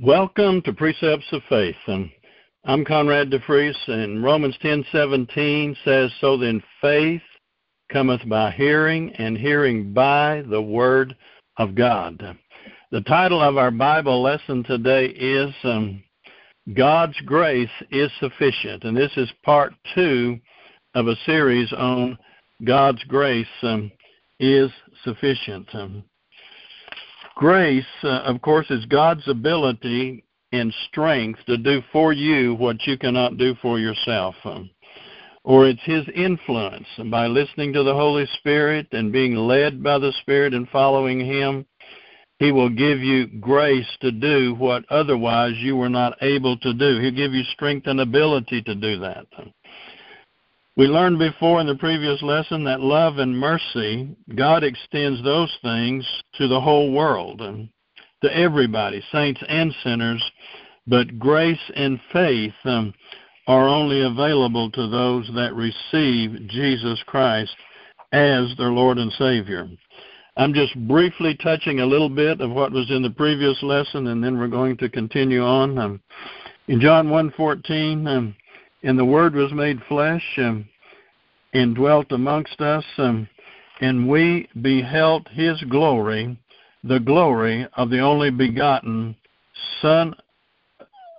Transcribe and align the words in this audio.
Welcome 0.00 0.62
to 0.62 0.72
Precepts 0.72 1.26
of 1.32 1.42
Faith. 1.50 1.76
And 1.86 2.10
I'm 2.64 2.82
Conrad 2.82 3.30
DeFries, 3.30 3.76
and 3.88 4.24
Romans 4.24 4.56
10:17 4.62 5.76
says, 5.84 6.10
"So 6.18 6.38
then 6.38 6.62
faith 6.80 7.22
cometh 7.90 8.26
by 8.26 8.52
hearing, 8.52 9.14
and 9.16 9.36
hearing 9.36 9.92
by 9.92 10.44
the 10.46 10.62
word 10.62 11.14
of 11.58 11.74
God." 11.74 12.38
The 12.90 13.02
title 13.02 13.42
of 13.42 13.58
our 13.58 13.70
Bible 13.70 14.22
lesson 14.22 14.62
today 14.64 15.08
is 15.08 15.54
um, 15.62 16.02
"God's 16.72 17.20
Grace 17.20 17.82
is 17.90 18.10
Sufficient," 18.14 18.84
and 18.84 18.96
this 18.96 19.14
is 19.18 19.30
part 19.44 19.74
two 19.94 20.40
of 20.94 21.06
a 21.06 21.16
series 21.26 21.70
on 21.74 22.16
God's 22.64 23.04
grace 23.04 23.46
um, 23.62 23.92
is 24.40 24.72
sufficient. 25.04 25.72
Um, 25.74 26.02
Grace, 27.34 27.84
uh, 28.04 28.22
of 28.24 28.42
course, 28.42 28.66
is 28.70 28.84
God's 28.86 29.26
ability 29.26 30.24
and 30.52 30.72
strength 30.88 31.40
to 31.46 31.56
do 31.56 31.82
for 31.92 32.12
you 32.12 32.54
what 32.54 32.86
you 32.86 32.98
cannot 32.98 33.38
do 33.38 33.54
for 33.62 33.78
yourself. 33.78 34.34
Um, 34.44 34.70
or 35.44 35.66
it's 35.66 35.82
His 35.84 36.04
influence. 36.14 36.86
And 36.98 37.10
by 37.10 37.26
listening 37.26 37.72
to 37.72 37.82
the 37.82 37.94
Holy 37.94 38.26
Spirit 38.38 38.86
and 38.92 39.12
being 39.12 39.34
led 39.34 39.82
by 39.82 39.98
the 39.98 40.12
Spirit 40.20 40.54
and 40.54 40.68
following 40.68 41.20
Him, 41.20 41.66
He 42.38 42.52
will 42.52 42.68
give 42.68 43.00
you 43.00 43.26
grace 43.40 43.88
to 44.02 44.12
do 44.12 44.54
what 44.54 44.84
otherwise 44.90 45.54
you 45.56 45.76
were 45.76 45.88
not 45.88 46.22
able 46.22 46.56
to 46.58 46.74
do. 46.74 47.00
He'll 47.00 47.10
give 47.10 47.32
you 47.32 47.44
strength 47.54 47.86
and 47.86 48.00
ability 48.00 48.62
to 48.62 48.74
do 48.74 48.98
that. 49.00 49.26
We 50.74 50.86
learned 50.86 51.18
before 51.18 51.60
in 51.60 51.66
the 51.66 51.74
previous 51.74 52.22
lesson 52.22 52.64
that 52.64 52.80
love 52.80 53.18
and 53.18 53.36
mercy, 53.36 54.16
God 54.34 54.64
extends 54.64 55.22
those 55.22 55.54
things 55.60 56.06
to 56.38 56.48
the 56.48 56.60
whole 56.60 56.92
world 56.92 57.42
and 57.42 57.68
to 58.22 58.34
everybody, 58.34 59.02
saints 59.12 59.42
and 59.48 59.74
sinners, 59.84 60.22
but 60.86 61.18
grace 61.18 61.60
and 61.76 62.00
faith 62.10 62.54
um, 62.64 62.94
are 63.46 63.68
only 63.68 64.00
available 64.00 64.70
to 64.70 64.88
those 64.88 65.28
that 65.34 65.54
receive 65.54 66.48
Jesus 66.48 67.02
Christ 67.06 67.54
as 68.12 68.54
their 68.56 68.70
Lord 68.70 68.96
and 68.96 69.12
Savior. 69.12 69.68
I'm 70.38 70.54
just 70.54 70.74
briefly 70.88 71.36
touching 71.42 71.80
a 71.80 71.86
little 71.86 72.08
bit 72.08 72.40
of 72.40 72.50
what 72.50 72.72
was 72.72 72.90
in 72.90 73.02
the 73.02 73.10
previous 73.10 73.62
lesson, 73.62 74.06
and 74.06 74.24
then 74.24 74.38
we're 74.38 74.48
going 74.48 74.78
to 74.78 74.88
continue 74.88 75.44
on. 75.44 75.78
Um, 75.78 76.00
in 76.68 76.80
John 76.80 77.08
1:14, 77.08 78.06
um, 78.08 78.34
and 78.82 78.98
the 78.98 79.04
Word 79.04 79.34
was 79.34 79.52
made 79.52 79.80
flesh 79.88 80.38
and 80.38 81.74
dwelt 81.74 82.10
amongst 82.10 82.60
us, 82.60 82.84
and 83.80 84.08
we 84.08 84.48
beheld 84.60 85.28
his 85.32 85.60
glory, 85.64 86.38
the 86.84 87.00
glory 87.00 87.66
of 87.76 87.90
the 87.90 88.00
only 88.00 88.30
begotten 88.30 89.14
Son, 89.80 90.14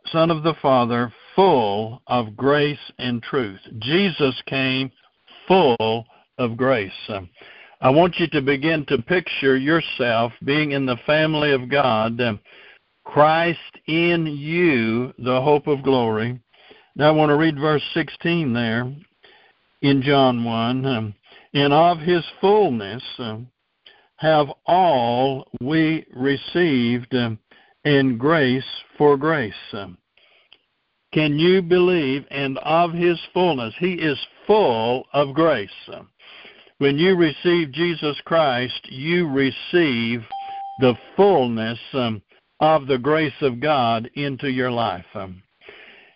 Son 0.07 0.31
of 0.31 0.43
the 0.43 0.55
Father, 0.61 1.13
full 1.35 2.01
of 2.07 2.35
grace 2.35 2.91
and 2.99 3.23
truth. 3.23 3.59
Jesus 3.79 4.35
came 4.45 4.91
full 5.47 6.05
of 6.37 6.57
grace. 6.57 6.91
I 7.81 7.89
want 7.89 8.17
you 8.17 8.27
to 8.27 8.41
begin 8.41 8.85
to 8.87 9.01
picture 9.01 9.57
yourself 9.57 10.31
being 10.43 10.71
in 10.71 10.85
the 10.85 10.97
family 11.05 11.51
of 11.51 11.69
God. 11.69 12.19
Christ 13.05 13.59
in 13.87 14.25
you, 14.25 15.13
the 15.17 15.41
hope 15.41 15.67
of 15.67 15.83
glory. 15.83 16.39
Now 16.95 17.07
I 17.07 17.11
want 17.11 17.29
to 17.29 17.37
read 17.37 17.59
verse 17.59 17.83
16 17.95 18.53
there 18.53 18.93
in 19.81 20.01
John 20.03 20.43
1. 20.43 20.85
Um, 20.85 21.15
and 21.53 21.73
of 21.73 21.99
his 21.99 22.23
fullness 22.39 23.03
um, 23.17 23.47
have 24.17 24.47
all 24.67 25.47
we 25.59 26.05
received 26.13 27.13
um, 27.15 27.39
in 27.83 28.17
grace 28.17 28.63
for 28.97 29.17
grace. 29.17 29.53
Can 31.13 31.37
you 31.37 31.61
believe? 31.61 32.25
And 32.31 32.57
of 32.59 32.93
his 32.93 33.19
fullness, 33.33 33.73
he 33.79 33.93
is 33.93 34.17
full 34.47 35.05
of 35.13 35.33
grace. 35.33 35.69
When 36.77 36.97
you 36.97 37.15
receive 37.15 37.71
Jesus 37.71 38.19
Christ, 38.25 38.79
you 38.89 39.27
receive 39.27 40.23
the 40.79 40.95
fullness 41.15 41.79
of 42.59 42.87
the 42.87 42.97
grace 42.97 43.33
of 43.41 43.59
God 43.59 44.09
into 44.15 44.49
your 44.49 44.71
life. 44.71 45.05
Um, 45.13 45.42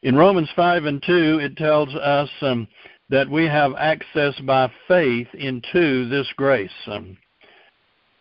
in 0.08 0.16
Romans 0.16 0.48
5 0.56 0.86
and 0.86 1.04
2, 1.06 1.40
it 1.40 1.58
tells 1.58 1.94
us 1.94 2.30
um, 2.40 2.66
that 3.10 3.30
we 3.30 3.44
have 3.44 3.74
access 3.78 4.34
by 4.46 4.72
faith 4.88 5.28
into 5.34 6.08
this 6.08 6.26
grace. 6.38 6.72
Um, 6.86 7.18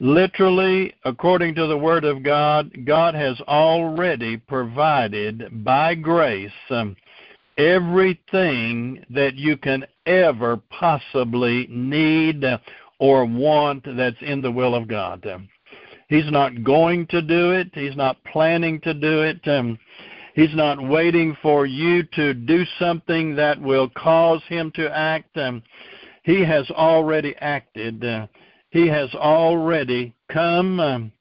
literally, 0.00 0.94
according 1.04 1.54
to 1.54 1.68
the 1.68 1.78
Word 1.78 2.04
of 2.04 2.24
God, 2.24 2.72
God 2.84 3.14
has 3.14 3.40
already 3.42 4.36
provided 4.36 5.64
by 5.64 5.94
grace 5.94 6.50
um, 6.70 6.96
everything 7.56 9.04
that 9.10 9.36
you 9.36 9.56
can 9.56 9.86
ever 10.06 10.60
possibly 10.70 11.68
need 11.70 12.44
or 12.98 13.24
want 13.26 13.86
that's 13.96 14.20
in 14.22 14.42
the 14.42 14.50
will 14.50 14.74
of 14.74 14.88
God. 14.88 15.24
Um, 15.24 15.48
he's 16.08 16.32
not 16.32 16.64
going 16.64 17.06
to 17.10 17.22
do 17.22 17.52
it. 17.52 17.68
He's 17.74 17.94
not 17.94 18.16
planning 18.24 18.80
to 18.80 18.92
do 18.92 19.22
it. 19.22 19.38
Um, 19.46 19.78
He's 20.36 20.54
not 20.54 20.86
waiting 20.86 21.34
for 21.40 21.64
you 21.64 22.02
to 22.14 22.34
do 22.34 22.62
something 22.78 23.34
that 23.36 23.58
will 23.58 23.88
cause 23.96 24.42
him 24.48 24.70
to 24.74 24.94
act. 24.94 25.34
Um, 25.38 25.62
he 26.24 26.44
has 26.44 26.70
already 26.70 27.34
acted. 27.40 28.04
Uh, 28.04 28.26
he 28.68 28.86
has 28.86 29.08
already 29.14 30.14
come, 30.30 30.78
um, 30.78 31.12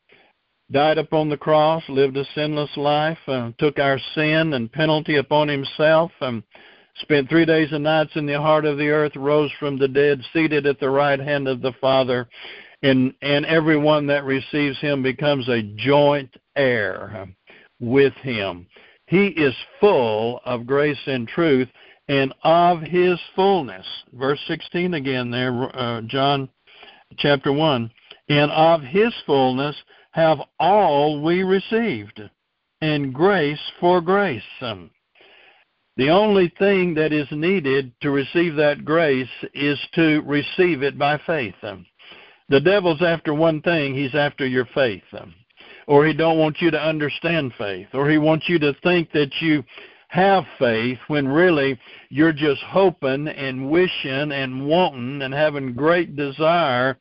died 0.70 0.98
upon 0.98 1.30
the 1.30 1.38
cross, 1.38 1.82
lived 1.88 2.18
a 2.18 2.26
sinless 2.36 2.76
life, 2.76 3.18
uh, 3.28 3.52
took 3.58 3.80
our 3.80 3.98
sin 4.16 4.52
and 4.52 4.70
penalty 4.70 5.16
upon 5.16 5.48
himself, 5.48 6.12
um, 6.20 6.44
spent 6.96 7.30
three 7.30 7.46
days 7.46 7.70
and 7.72 7.86
nights 7.86 8.12
in 8.16 8.26
the 8.26 8.42
heart 8.42 8.66
of 8.66 8.78
the 8.78 8.90
earth, 8.90 9.16
rose 9.16 9.52
from 9.58 9.80
the 9.80 9.88
dead, 9.88 10.22
seated 10.34 10.66
at 10.66 10.82
the 10.82 10.90
right 10.90 11.22
hand 11.22 11.48
of 11.48 11.62
the 11.62 11.74
Father, 11.80 12.28
and, 12.84 13.14
and 13.22 13.46
everyone 13.46 14.08
that 14.08 14.26
receives 14.26 14.78
him 14.82 15.02
becomes 15.02 15.48
a 15.48 15.62
joint 15.78 16.36
heir 16.58 17.30
with 17.80 18.14
him. 18.16 18.68
He 19.08 19.28
is 19.28 19.56
full 19.80 20.42
of 20.46 20.66
grace 20.66 21.02
and 21.06 21.28
truth, 21.28 21.70
and 22.08 22.34
of 22.44 22.82
his 22.82 23.20
fullness. 23.36 23.86
Verse 24.14 24.40
16 24.48 24.94
again 24.94 25.32
there, 25.32 25.76
uh, 25.78 26.02
John 26.02 26.50
chapter 27.18 27.52
1. 27.52 27.92
And 28.30 28.52
of 28.52 28.82
his 28.82 29.14
fullness 29.26 29.76
have 30.12 30.40
all 30.60 31.22
we 31.22 31.44
received, 31.44 32.22
and 32.82 33.14
grace 33.14 33.60
for 33.80 34.02
grace. 34.02 34.42
The 35.98 36.10
only 36.10 36.52
thing 36.58 36.94
that 36.96 37.14
is 37.14 37.28
needed 37.32 37.92
to 38.02 38.10
receive 38.10 38.56
that 38.56 38.84
grace 38.84 39.30
is 39.54 39.80
to 39.94 40.22
receive 40.22 40.84
it 40.84 40.98
by 40.98 41.20
faith. 41.26 41.56
The 42.50 42.60
devil's 42.60 43.02
after 43.02 43.34
one 43.34 43.62
thing, 43.62 43.94
he's 43.94 44.16
after 44.16 44.46
your 44.46 44.66
faith. 44.74 45.04
Or 45.88 46.06
he 46.06 46.14
don't 46.14 46.40
want 46.40 46.62
you 46.62 46.72
to 46.72 46.82
understand 46.82 47.54
faith, 47.58 47.88
or 47.94 48.10
he 48.10 48.18
wants 48.18 48.50
you 48.50 48.58
to 48.60 48.74
think 48.82 49.12
that 49.12 49.32
you 49.40 49.64
have 50.08 50.46
faith 50.58 50.98
when 51.08 51.28
really 51.28 51.78
you're 52.10 52.34
just 52.34 52.62
hoping 52.64 53.28
and 53.28 53.70
wishing 53.70 54.32
and 54.32 54.66
wanting 54.66 55.22
and 55.22 55.34
having 55.34 55.74
great 55.74 56.16
desire, 56.16 56.98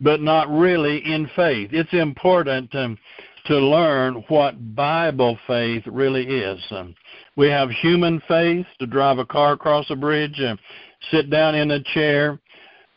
but 0.00 0.20
not 0.20 0.48
really 0.50 0.98
in 0.98 1.30
faith. 1.34 1.70
It's 1.72 1.92
important 1.92 2.74
um, 2.74 2.98
to 3.46 3.56
learn 3.56 4.22
what 4.28 4.74
Bible 4.74 5.38
faith 5.46 5.82
really 5.86 6.24
is. 6.24 6.62
Um, 6.70 6.94
we 7.36 7.48
have 7.48 7.70
human 7.70 8.20
faith 8.28 8.66
to 8.78 8.86
drive 8.86 9.18
a 9.18 9.24
car 9.24 9.54
across 9.54 9.86
a 9.90 9.96
bridge, 9.96 10.38
uh, 10.40 10.56
sit 11.10 11.30
down 11.30 11.54
in 11.54 11.70
a 11.70 11.82
chair, 11.82 12.38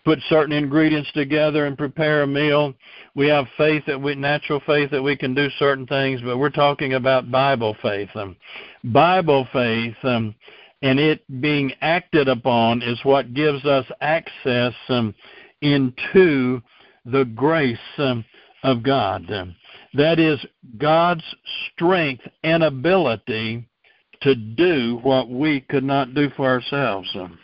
put 0.03 0.19
certain 0.29 0.53
ingredients 0.53 1.11
together 1.13 1.65
and 1.65 1.77
prepare 1.77 2.23
a 2.23 2.27
meal. 2.27 2.73
We 3.15 3.27
have 3.27 3.45
faith 3.57 3.83
that 3.87 4.01
we 4.01 4.15
natural 4.15 4.61
faith 4.65 4.91
that 4.91 5.01
we 5.01 5.15
can 5.15 5.33
do 5.33 5.49
certain 5.59 5.85
things, 5.87 6.21
but 6.21 6.37
we're 6.37 6.49
talking 6.49 6.93
about 6.93 7.31
Bible 7.31 7.75
faith. 7.81 8.09
Um, 8.15 8.35
Bible 8.83 9.47
faith 9.53 9.95
um, 10.03 10.35
and 10.81 10.99
it 10.99 11.23
being 11.41 11.71
acted 11.81 12.27
upon 12.27 12.81
is 12.81 12.99
what 13.03 13.33
gives 13.33 13.65
us 13.65 13.85
access 14.01 14.73
um, 14.89 15.13
into 15.61 16.61
the 17.05 17.25
grace 17.35 17.77
um, 17.97 18.25
of 18.63 18.83
God. 18.83 19.31
Um, 19.31 19.55
that 19.93 20.19
is 20.19 20.43
God's 20.77 21.23
strength 21.73 22.23
and 22.43 22.63
ability 22.63 23.67
to 24.21 24.35
do 24.35 24.99
what 25.03 25.29
we 25.29 25.61
could 25.61 25.83
not 25.83 26.13
do 26.13 26.29
for 26.35 26.47
ourselves. 26.47 27.09
Um, 27.15 27.37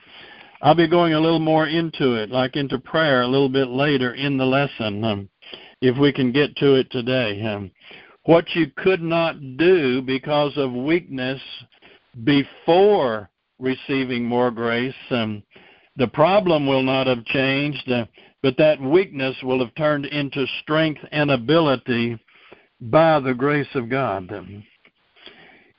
I'll 0.61 0.75
be 0.75 0.87
going 0.87 1.13
a 1.13 1.19
little 1.19 1.39
more 1.39 1.67
into 1.67 2.15
it, 2.15 2.31
like 2.31 2.55
into 2.55 2.79
prayer, 2.79 3.21
a 3.21 3.27
little 3.27 3.49
bit 3.49 3.67
later 3.67 4.15
in 4.15 4.37
the 4.37 4.45
lesson, 4.45 5.03
um, 5.03 5.29
if 5.81 5.97
we 5.97 6.11
can 6.11 6.31
get 6.31 6.55
to 6.57 6.75
it 6.75 6.89
today. 6.91 7.41
Um, 7.43 7.71
what 8.23 8.45
you 8.55 8.67
could 8.75 9.01
not 9.01 9.35
do 9.57 10.01
because 10.01 10.53
of 10.57 10.73
weakness 10.73 11.41
before 12.23 13.29
receiving 13.59 14.25
more 14.25 14.51
grace, 14.51 14.93
um, 15.11 15.43
the 15.95 16.07
problem 16.07 16.67
will 16.67 16.83
not 16.83 17.07
have 17.07 17.23
changed, 17.25 17.89
uh, 17.91 18.05
but 18.41 18.57
that 18.57 18.81
weakness 18.81 19.35
will 19.43 19.59
have 19.59 19.73
turned 19.75 20.05
into 20.05 20.45
strength 20.61 21.01
and 21.11 21.31
ability 21.31 22.19
by 22.81 23.19
the 23.19 23.33
grace 23.33 23.67
of 23.75 23.89
God. 23.89 24.31
Um, 24.31 24.63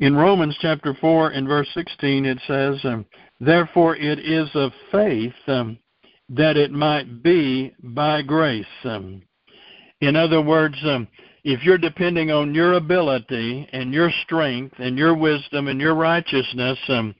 In 0.00 0.14
Romans 0.14 0.56
chapter 0.60 0.94
4 1.00 1.30
and 1.30 1.48
verse 1.48 1.68
16, 1.74 2.24
it 2.24 2.38
says, 2.46 2.78
um, 2.84 3.04
Therefore 3.40 3.96
it 3.96 4.18
is 4.18 4.48
of 4.54 4.72
faith 4.90 5.34
um, 5.46 5.78
that 6.28 6.56
it 6.56 6.72
might 6.72 7.22
be 7.22 7.74
by 7.82 8.22
grace. 8.22 8.66
Um, 8.84 9.22
in 10.00 10.16
other 10.16 10.42
words, 10.42 10.76
um, 10.84 11.08
if 11.44 11.62
you're 11.62 11.78
depending 11.78 12.30
on 12.30 12.54
your 12.54 12.74
ability 12.74 13.68
and 13.72 13.92
your 13.92 14.10
strength 14.24 14.74
and 14.78 14.98
your 14.98 15.14
wisdom 15.14 15.68
and 15.68 15.80
your 15.80 15.94
righteousness, 15.94 16.78
um, 16.88 17.14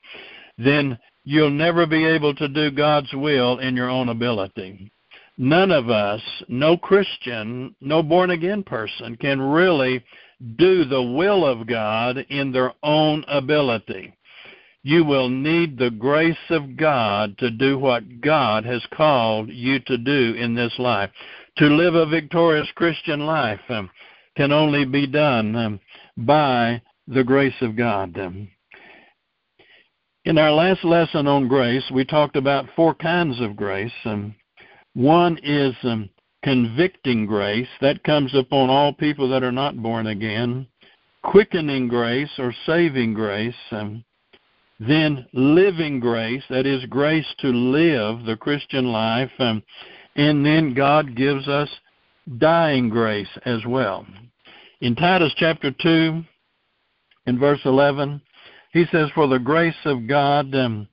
then 0.59 0.99
you'll 1.25 1.51
never 1.51 1.87
be 1.87 2.05
able 2.05 2.35
to 2.35 2.49
do 2.49 2.71
God's 2.71 3.13
will 3.13 3.59
in 3.59 3.77
your 3.77 3.89
own 3.89 4.09
ability. 4.09 4.91
None 5.39 5.71
of 5.71 5.89
us, 5.89 6.21
no 6.49 6.77
Christian, 6.77 7.75
no 7.81 8.03
born 8.03 8.31
again 8.31 8.65
person, 8.65 9.17
can 9.17 9.41
really 9.41 10.05
do 10.57 10.85
the 10.85 11.03
will 11.03 11.47
of 11.47 11.67
God 11.67 12.19
in 12.29 12.51
their 12.51 12.73
own 12.83 13.25
ability. 13.29 14.13
You 14.89 15.05
will 15.05 15.29
need 15.29 15.77
the 15.77 15.91
grace 15.91 16.49
of 16.49 16.79
God 16.79 17.37
to 17.41 17.51
do 17.51 17.79
what 17.79 18.23
God 18.23 18.65
has 18.65 18.81
called 18.95 19.51
you 19.51 19.81
to 19.81 19.99
do 19.99 20.35
in 20.39 20.55
this 20.55 20.73
life. 20.79 21.11
To 21.59 21.67
live 21.67 21.95
a 21.95 22.07
victorious 22.07 22.69
Christian 22.75 23.27
life 23.27 23.61
um, 23.69 23.91
can 24.35 24.51
only 24.51 24.87
be 24.87 25.07
done 25.07 25.55
um, 25.57 25.81
by 26.17 26.81
the 27.07 27.23
grace 27.23 27.61
of 27.61 27.77
God. 27.77 28.19
Um, 28.19 28.49
in 30.25 30.39
our 30.39 30.53
last 30.53 30.83
lesson 30.85 31.27
on 31.27 31.49
grace, 31.49 31.85
we 31.93 32.07
talked 32.07 32.37
about 32.37 32.65
four 32.75 32.95
kinds 32.95 33.43
of 33.43 33.57
grace. 33.57 33.93
Um, 34.07 34.35
one 34.95 35.39
is 35.43 35.75
um, 35.83 36.09
convicting 36.43 37.27
grace 37.27 37.69
that 37.83 38.05
comes 38.05 38.35
upon 38.35 38.71
all 38.71 38.95
people 38.95 39.29
that 39.29 39.43
are 39.43 39.53
not 39.53 39.83
born 39.83 40.07
again, 40.07 40.67
quickening 41.25 41.89
grace 41.89 42.31
or 42.39 42.55
saving 42.65 43.13
grace, 43.13 43.55
um, 43.71 44.03
then 44.79 45.27
living 45.33 46.01
grace, 46.01 46.43
that 46.51 46.67
is 46.67 46.85
grace 46.87 47.27
to 47.41 47.49
live 47.49 48.25
the 48.25 48.37
Christian 48.37 48.93
life, 48.93 49.31
um, 49.39 49.63
and 50.15 50.45
then 50.45 50.75
God 50.75 51.17
gives 51.17 51.49
us 51.49 51.69
dying 52.39 52.89
grace 52.89 53.29
as 53.45 53.65
well. 53.67 54.07
In 54.81 54.95
Titus 54.95 55.33
chapter 55.37 55.73
2, 55.73 56.23
in 57.27 57.39
verse 57.39 57.61
11, 57.65 58.21
he 58.73 58.85
says, 58.93 59.09
For 59.15 59.27
the 59.27 59.39
grace 59.39 59.75
of 59.85 60.07
God 60.07 60.55
um, 60.55 60.89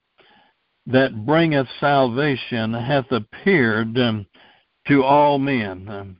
that 0.88 1.25
bringeth 1.25 1.67
salvation 1.79 2.73
hath 2.73 3.11
appeared 3.11 3.97
um, 3.97 4.25
to 4.88 5.03
all 5.03 5.38
men. 5.38 5.88
Um, 5.89 6.17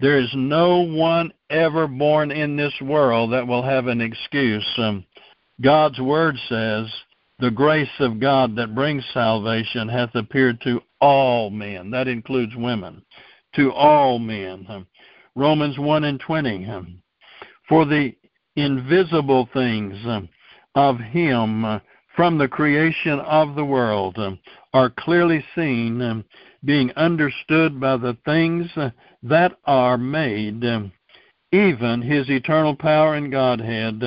there 0.00 0.18
is 0.18 0.30
no 0.34 0.80
one 0.80 1.32
ever 1.50 1.86
born 1.86 2.30
in 2.30 2.56
this 2.56 2.74
world 2.82 3.32
that 3.32 3.46
will 3.46 3.62
have 3.62 3.86
an 3.86 4.00
excuse. 4.00 4.66
Um, 4.76 5.04
God's 5.60 5.98
word 5.98 6.36
says, 6.48 6.86
the 7.38 7.50
grace 7.50 7.88
of 8.00 8.18
God 8.18 8.56
that 8.56 8.74
brings 8.74 9.04
salvation 9.12 9.88
hath 9.88 10.14
appeared 10.14 10.60
to 10.62 10.80
all 11.00 11.50
men. 11.50 11.90
That 11.90 12.08
includes 12.08 12.54
women. 12.56 13.02
To 13.56 13.72
all 13.72 14.18
men. 14.18 14.86
Romans 15.34 15.78
1 15.78 16.04
and 16.04 16.18
20. 16.20 16.66
Um, 16.66 17.02
for 17.68 17.84
the 17.84 18.14
invisible 18.56 19.48
things 19.52 19.96
of 20.74 20.98
Him 20.98 21.80
from 22.14 22.38
the 22.38 22.48
creation 22.48 23.20
of 23.20 23.54
the 23.54 23.64
world 23.64 24.18
are 24.72 24.90
clearly 24.90 25.44
seen, 25.54 26.24
being 26.64 26.90
understood 26.96 27.78
by 27.78 27.98
the 27.98 28.16
things 28.24 28.70
that 29.22 29.52
are 29.66 29.98
made, 29.98 30.64
even 31.52 32.02
his 32.02 32.30
eternal 32.30 32.74
power 32.74 33.14
and 33.14 33.30
Godhead, 33.30 34.02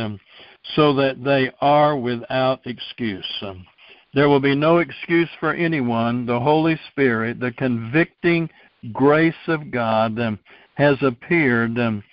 so 0.76 0.94
that 0.94 1.24
they 1.24 1.52
are 1.62 1.98
without 1.98 2.62
excuse. 2.66 3.26
Um, 3.42 3.66
there 4.14 4.30
will 4.30 4.40
be 4.40 4.56
no 4.56 4.80
excuse 4.80 5.30
for 5.40 5.54
anyone. 5.54 6.26
The 6.26 6.40
Holy 6.40 6.80
Spirit, 6.92 7.40
the 7.40 7.52
convicting 7.52 8.50
grace 8.92 9.34
of 9.48 9.72
God, 9.72 10.20
um, 10.20 10.40
has 10.76 10.98
appeared 11.02 11.78
um, 11.78 12.04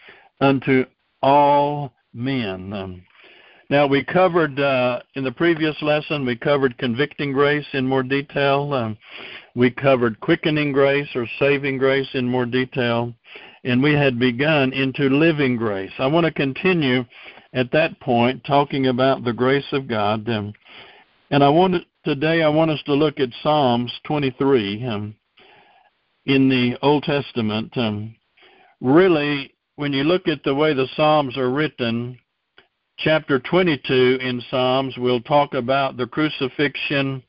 unto 0.40 0.84
all 1.22 1.92
men. 2.12 3.02
Now, 3.68 3.86
we 3.86 4.04
covered 4.04 4.60
uh, 4.60 5.00
in 5.14 5.24
the 5.24 5.32
previous 5.32 5.74
lesson, 5.82 6.24
we 6.24 6.36
covered 6.36 6.78
convicting 6.78 7.32
grace 7.32 7.66
in 7.72 7.86
more 7.86 8.04
detail. 8.04 8.72
Um, 8.72 8.96
we 9.56 9.70
covered 9.70 10.20
quickening 10.20 10.70
grace 10.72 11.08
or 11.16 11.26
saving 11.40 11.78
grace 11.78 12.08
in 12.14 12.28
more 12.28 12.46
detail. 12.46 13.12
And 13.64 13.82
we 13.82 13.92
had 13.92 14.20
begun 14.20 14.72
into 14.72 15.08
living 15.08 15.56
grace. 15.56 15.90
I 15.98 16.06
want 16.06 16.26
to 16.26 16.32
continue 16.32 17.04
at 17.56 17.72
that 17.72 17.98
point 18.00 18.44
talking 18.44 18.86
about 18.86 19.24
the 19.24 19.32
grace 19.32 19.66
of 19.72 19.88
God. 19.88 20.28
Um, 20.28 20.52
and 21.30 21.42
I 21.42 21.48
want 21.48 21.82
today 22.04 22.42
I 22.42 22.48
want 22.48 22.70
us 22.70 22.82
to 22.84 22.92
look 22.92 23.18
at 23.18 23.30
Psalms 23.42 23.90
23 24.04 24.86
um, 24.86 25.14
in 26.26 26.48
the 26.48 26.76
Old 26.82 27.02
Testament. 27.02 27.76
Um, 27.76 28.14
really, 28.80 29.54
when 29.76 29.92
you 29.92 30.04
look 30.04 30.28
at 30.28 30.44
the 30.44 30.54
way 30.54 30.74
the 30.74 30.86
Psalms 30.96 31.36
are 31.38 31.50
written, 31.50 32.18
chapter 32.98 33.40
22 33.40 34.18
in 34.20 34.42
Psalms 34.50 34.96
will 34.98 35.22
talk 35.22 35.54
about 35.54 35.96
the 35.96 36.06
crucifixion 36.06 37.22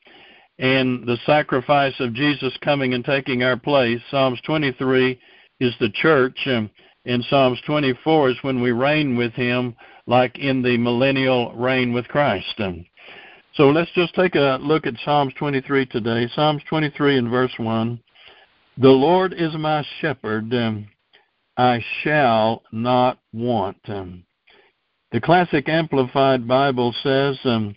and 0.58 1.06
the 1.06 1.18
sacrifice 1.24 1.94
of 2.00 2.12
Jesus 2.12 2.52
coming 2.62 2.92
and 2.92 3.04
taking 3.04 3.42
our 3.42 3.56
place. 3.56 4.00
Psalms 4.10 4.40
23 4.44 5.18
is 5.60 5.74
the 5.80 5.90
church, 5.90 6.38
um, 6.46 6.68
and 7.06 7.24
Psalms 7.30 7.60
24 7.64 8.30
is 8.30 8.36
when 8.42 8.60
we 8.60 8.72
reign 8.72 9.16
with 9.16 9.32
Him, 9.32 9.74
like 10.08 10.38
in 10.38 10.62
the 10.62 10.78
millennial 10.78 11.54
reign 11.54 11.92
with 11.92 12.08
Christ. 12.08 12.58
So 13.54 13.68
let's 13.68 13.90
just 13.94 14.14
take 14.14 14.34
a 14.34 14.58
look 14.60 14.86
at 14.86 14.94
Psalms 15.04 15.34
23 15.38 15.84
today. 15.86 16.28
Psalms 16.34 16.62
23 16.68 17.18
and 17.18 17.30
verse 17.30 17.52
1. 17.58 18.00
The 18.78 18.88
Lord 18.88 19.34
is 19.34 19.52
my 19.54 19.84
shepherd, 20.00 20.52
um, 20.54 20.88
I 21.58 21.84
shall 22.02 22.62
not 22.72 23.18
want. 23.34 23.76
Um, 23.86 24.24
the 25.12 25.20
Classic 25.20 25.68
Amplified 25.68 26.48
Bible 26.48 26.94
says, 27.02 27.36
um, 27.44 27.76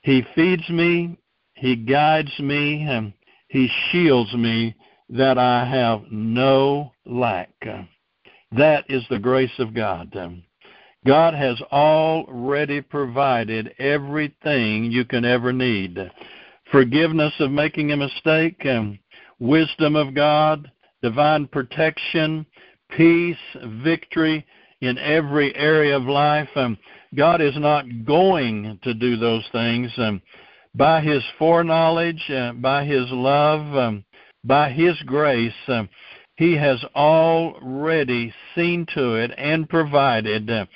He 0.00 0.24
feeds 0.34 0.68
me, 0.68 1.16
He 1.54 1.76
guides 1.76 2.32
me, 2.40 3.14
He 3.48 3.70
shields 3.90 4.34
me 4.34 4.74
that 5.10 5.38
I 5.38 5.64
have 5.64 6.02
no 6.10 6.92
lack. 7.04 7.50
That 8.52 8.84
is 8.88 9.04
the 9.10 9.18
grace 9.18 9.58
of 9.58 9.74
God. 9.74 10.16
God 11.06 11.34
has 11.34 11.60
already 11.70 12.80
provided 12.80 13.74
everything 13.78 14.90
you 14.90 15.04
can 15.04 15.24
ever 15.24 15.52
need 15.52 16.10
forgiveness 16.72 17.32
of 17.38 17.50
making 17.50 17.92
a 17.92 17.96
mistake, 17.96 18.64
um, 18.66 18.98
wisdom 19.38 19.96
of 19.96 20.14
God, 20.14 20.70
divine 21.02 21.46
protection, 21.46 22.44
peace, 22.90 23.36
victory, 23.82 24.44
in 24.80 24.98
every 24.98 25.54
area 25.56 25.96
of 25.96 26.02
life. 26.04 26.48
Um, 26.54 26.76
God 27.14 27.40
is 27.40 27.56
not 27.56 28.04
going 28.04 28.78
to 28.82 28.92
do 28.92 29.16
those 29.16 29.44
things. 29.52 29.90
Um, 29.96 30.20
by 30.74 31.00
His 31.00 31.22
foreknowledge, 31.38 32.22
uh, 32.30 32.52
by 32.52 32.84
His 32.84 33.06
love, 33.10 33.74
um, 33.74 34.04
by 34.44 34.70
His 34.70 35.00
grace, 35.06 35.52
He 36.36 36.54
has 36.56 36.84
already 36.94 38.32
seen 38.54 38.86
to 38.94 39.14
it 39.14 39.32
and 39.36 39.68
provided 39.68 40.50
uh, 40.50 40.66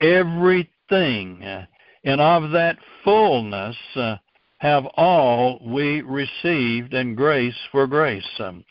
everything. 0.00 1.42
Uh, 1.42 1.66
and 2.04 2.20
of 2.20 2.50
that 2.52 2.78
fullness 3.02 3.76
uh, 3.96 4.16
have 4.58 4.86
all 4.96 5.58
we 5.64 6.02
received, 6.02 6.94
and 6.94 7.16
grace 7.16 7.56
for 7.72 7.86
grace. 7.86 8.28
Um, 8.38 8.64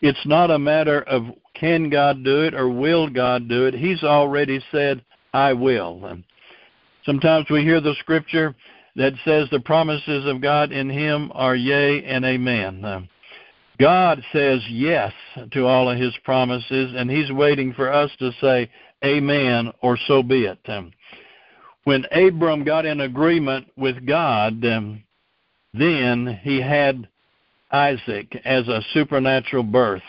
it's 0.00 0.26
not 0.26 0.50
a 0.50 0.58
matter 0.58 1.02
of 1.02 1.24
can 1.54 1.88
God 1.88 2.24
do 2.24 2.42
it 2.42 2.54
or 2.54 2.68
will 2.68 3.08
God 3.08 3.48
do 3.48 3.66
it? 3.66 3.74
He's 3.74 4.02
already 4.02 4.60
said, 4.70 5.04
I 5.32 5.52
will. 5.52 6.18
Sometimes 7.06 7.46
we 7.50 7.62
hear 7.62 7.80
the 7.80 7.94
scripture 8.00 8.54
that 8.96 9.14
says 9.24 9.48
the 9.50 9.60
promises 9.60 10.26
of 10.26 10.40
God 10.40 10.72
in 10.72 10.90
Him 10.90 11.30
are 11.34 11.56
yea 11.56 12.04
and 12.04 12.24
amen. 12.24 13.08
God 13.78 14.22
says 14.32 14.60
yes 14.68 15.12
to 15.52 15.66
all 15.66 15.90
of 15.90 15.98
His 15.98 16.14
promises, 16.24 16.94
and 16.96 17.10
He's 17.10 17.32
waiting 17.32 17.72
for 17.72 17.92
us 17.92 18.10
to 18.18 18.30
say 18.40 18.70
amen 19.04 19.72
or 19.82 19.98
so 20.06 20.22
be 20.22 20.44
it. 20.44 20.58
When 21.84 22.06
Abram 22.12 22.64
got 22.64 22.86
in 22.86 23.00
agreement 23.00 23.66
with 23.76 24.06
God, 24.06 24.60
then 24.60 26.40
he 26.42 26.60
had 26.60 27.08
Isaac 27.70 28.40
as 28.44 28.66
a 28.68 28.80
supernatural 28.92 29.64
birth 29.64 30.02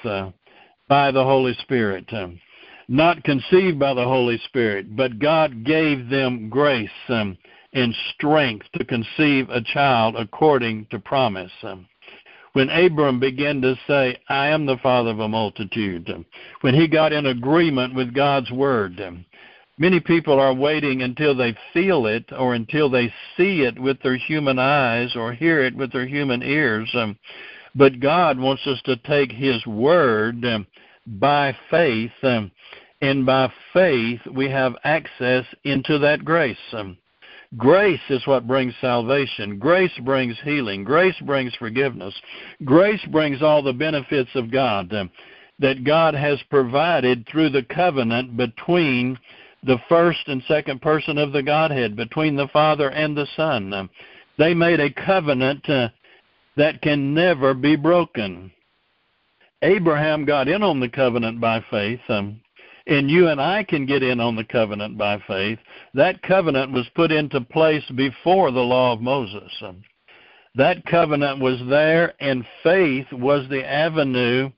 by 0.87 1.11
the 1.11 1.23
Holy 1.23 1.53
Spirit. 1.61 2.05
Um, 2.13 2.39
not 2.87 3.23
conceived 3.23 3.79
by 3.79 3.95
the 3.95 4.03
Holy 4.03 4.37
Spirit, 4.45 4.95
but 4.95 5.19
God 5.19 5.65
gave 5.65 6.07
them 6.07 6.49
grace 6.49 6.89
um, 7.09 7.35
and 7.73 7.93
strength 8.13 8.67
to 8.75 8.85
conceive 8.85 9.49
a 9.49 9.61
child 9.61 10.15
according 10.15 10.85
to 10.91 10.99
promise. 10.99 11.51
When 12.55 12.69
Abram 12.69 13.19
began 13.19 13.61
to 13.63 13.75
say, 13.85 14.17
I 14.29 14.47
am 14.47 14.65
the 14.65 14.77
father 14.77 15.09
of 15.09 15.19
a 15.19 15.27
multitude, 15.27 16.09
when 16.61 16.73
he 16.73 16.87
got 16.87 17.11
in 17.11 17.25
agreement 17.25 17.93
with 17.93 18.13
God's 18.13 18.49
word, 18.49 19.25
Many 19.77 19.99
people 19.99 20.39
are 20.39 20.53
waiting 20.53 21.01
until 21.01 21.35
they 21.35 21.53
feel 21.73 22.05
it 22.05 22.31
or 22.31 22.55
until 22.55 22.89
they 22.89 23.13
see 23.35 23.63
it 23.63 23.77
with 23.77 24.01
their 24.01 24.15
human 24.15 24.57
eyes 24.57 25.17
or 25.17 25.33
hear 25.33 25.65
it 25.65 25.75
with 25.75 25.91
their 25.91 26.07
human 26.07 26.41
ears. 26.43 26.95
But 27.75 27.99
God 27.99 28.39
wants 28.39 28.65
us 28.67 28.81
to 28.85 28.95
take 28.95 29.33
His 29.33 29.67
word 29.67 30.45
by 31.05 31.57
faith, 31.69 32.13
and 33.01 33.25
by 33.25 33.51
faith 33.73 34.21
we 34.33 34.49
have 34.49 34.77
access 34.85 35.43
into 35.65 35.99
that 35.99 36.23
grace. 36.23 36.57
Grace 37.57 38.01
is 38.09 38.25
what 38.25 38.47
brings 38.47 38.73
salvation. 38.81 39.57
Grace 39.57 39.97
brings 40.03 40.35
healing. 40.43 40.83
Grace 40.83 41.19
brings 41.21 41.53
forgiveness. 41.55 42.13
Grace 42.63 43.03
brings 43.11 43.41
all 43.41 43.61
the 43.61 43.73
benefits 43.73 44.29
of 44.35 44.51
God 44.51 44.93
um, 44.93 45.09
that 45.59 45.83
God 45.83 46.13
has 46.13 46.39
provided 46.49 47.27
through 47.27 47.49
the 47.49 47.63
covenant 47.63 48.37
between 48.37 49.17
the 49.63 49.77
first 49.89 50.27
and 50.27 50.43
second 50.47 50.81
person 50.81 51.17
of 51.17 51.31
the 51.31 51.43
Godhead, 51.43 51.95
between 51.95 52.35
the 52.35 52.47
Father 52.49 52.89
and 52.89 53.17
the 53.17 53.27
Son. 53.35 53.73
Um, 53.73 53.89
they 54.37 54.53
made 54.53 54.79
a 54.79 54.93
covenant 54.93 55.67
uh, 55.69 55.89
that 56.57 56.81
can 56.81 57.13
never 57.13 57.53
be 57.53 57.75
broken. 57.75 58.51
Abraham 59.61 60.25
got 60.25 60.47
in 60.47 60.61
on 60.61 60.79
the 60.79 60.89
covenant 60.89 61.41
by 61.41 61.63
faith, 61.71 62.01
um, 62.09 62.41
and 62.87 63.09
you 63.09 63.27
and 63.29 63.41
I 63.41 63.63
can 63.63 63.85
get 63.85 64.03
in 64.03 64.19
on 64.19 64.35
the 64.35 64.43
covenant 64.43 64.97
by 64.97 65.19
faith. 65.27 65.59
That 65.93 66.21
covenant 66.21 66.71
was 66.71 66.85
put 66.95 67.11
into 67.11 67.41
place 67.41 67.83
before 67.95 68.51
the 68.51 68.59
law 68.59 68.93
of 68.93 69.01
Moses. 69.01 69.51
That 70.55 70.85
covenant 70.85 71.39
was 71.39 71.59
there, 71.67 72.13
and 72.19 72.45
faith 72.63 73.07
was 73.11 73.47
the 73.49 73.65
avenue 73.65 74.49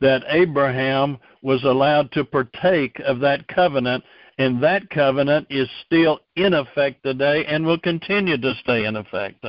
that 0.00 0.24
Abraham 0.28 1.18
was 1.42 1.62
allowed 1.64 2.10
to 2.12 2.24
partake 2.24 2.98
of 3.00 3.20
that 3.20 3.46
covenant, 3.48 4.02
and 4.38 4.62
that 4.62 4.88
covenant 4.90 5.46
is 5.50 5.68
still 5.84 6.20
in 6.36 6.54
effect 6.54 7.02
today 7.04 7.44
and 7.46 7.66
will 7.66 7.78
continue 7.78 8.38
to 8.38 8.54
stay 8.62 8.86
in 8.86 8.96
effect. 8.96 9.44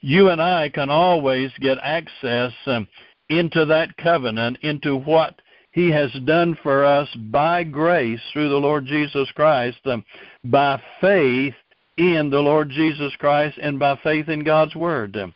You 0.00 0.30
and 0.30 0.40
I 0.40 0.70
can 0.70 0.88
always 0.88 1.50
get 1.60 1.78
access 1.82 2.52
um, 2.66 2.88
into 3.28 3.64
that 3.66 3.96
covenant, 3.98 4.58
into 4.62 4.96
what 4.96 5.40
He 5.72 5.90
has 5.90 6.10
done 6.24 6.58
for 6.62 6.84
us 6.84 7.08
by 7.30 7.62
grace 7.64 8.20
through 8.32 8.48
the 8.48 8.56
Lord 8.56 8.86
Jesus 8.86 9.30
Christ, 9.32 9.78
um, 9.84 10.04
by 10.44 10.82
faith 11.00 11.54
in 11.96 12.30
the 12.30 12.40
Lord 12.40 12.70
Jesus 12.70 13.14
Christ, 13.18 13.56
and 13.62 13.78
by 13.78 13.96
faith 14.02 14.28
in 14.28 14.42
God's 14.42 14.74
Word, 14.74 15.16
um, 15.16 15.32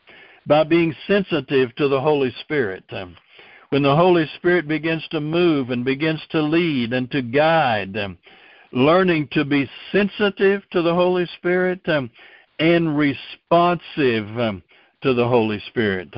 by 0.47 0.65
being 0.65 0.95
sensitive 1.07 1.75
to 1.77 1.89
the 1.89 2.01
Holy 2.01 2.35
Spirit. 2.41 2.85
Um, 2.91 3.17
when 3.71 3.83
the 3.83 3.97
Holy 3.97 4.27
Spirit 4.37 4.69
begins 4.69 5.07
to 5.11 5.21
move 5.21 5.71
and 5.71 5.85
begins 5.85 6.21
to 6.31 6.41
lead 6.41 6.93
and 6.93 7.11
to 7.11 7.23
guide, 7.23 7.97
um, 7.97 8.19
learning 8.73 9.29
to 9.33 9.45
be 9.45 9.69
sensitive 9.93 10.63
to 10.71 10.83
the 10.83 10.95
Holy 10.95 11.27
Spirit 11.39 11.81
um, 11.89 12.11
and 12.59 12.97
responsive 12.97 14.27
um, 14.39 14.63
to 15.03 15.15
the 15.15 15.27
Holy 15.27 15.61
Spirit. 15.69 16.09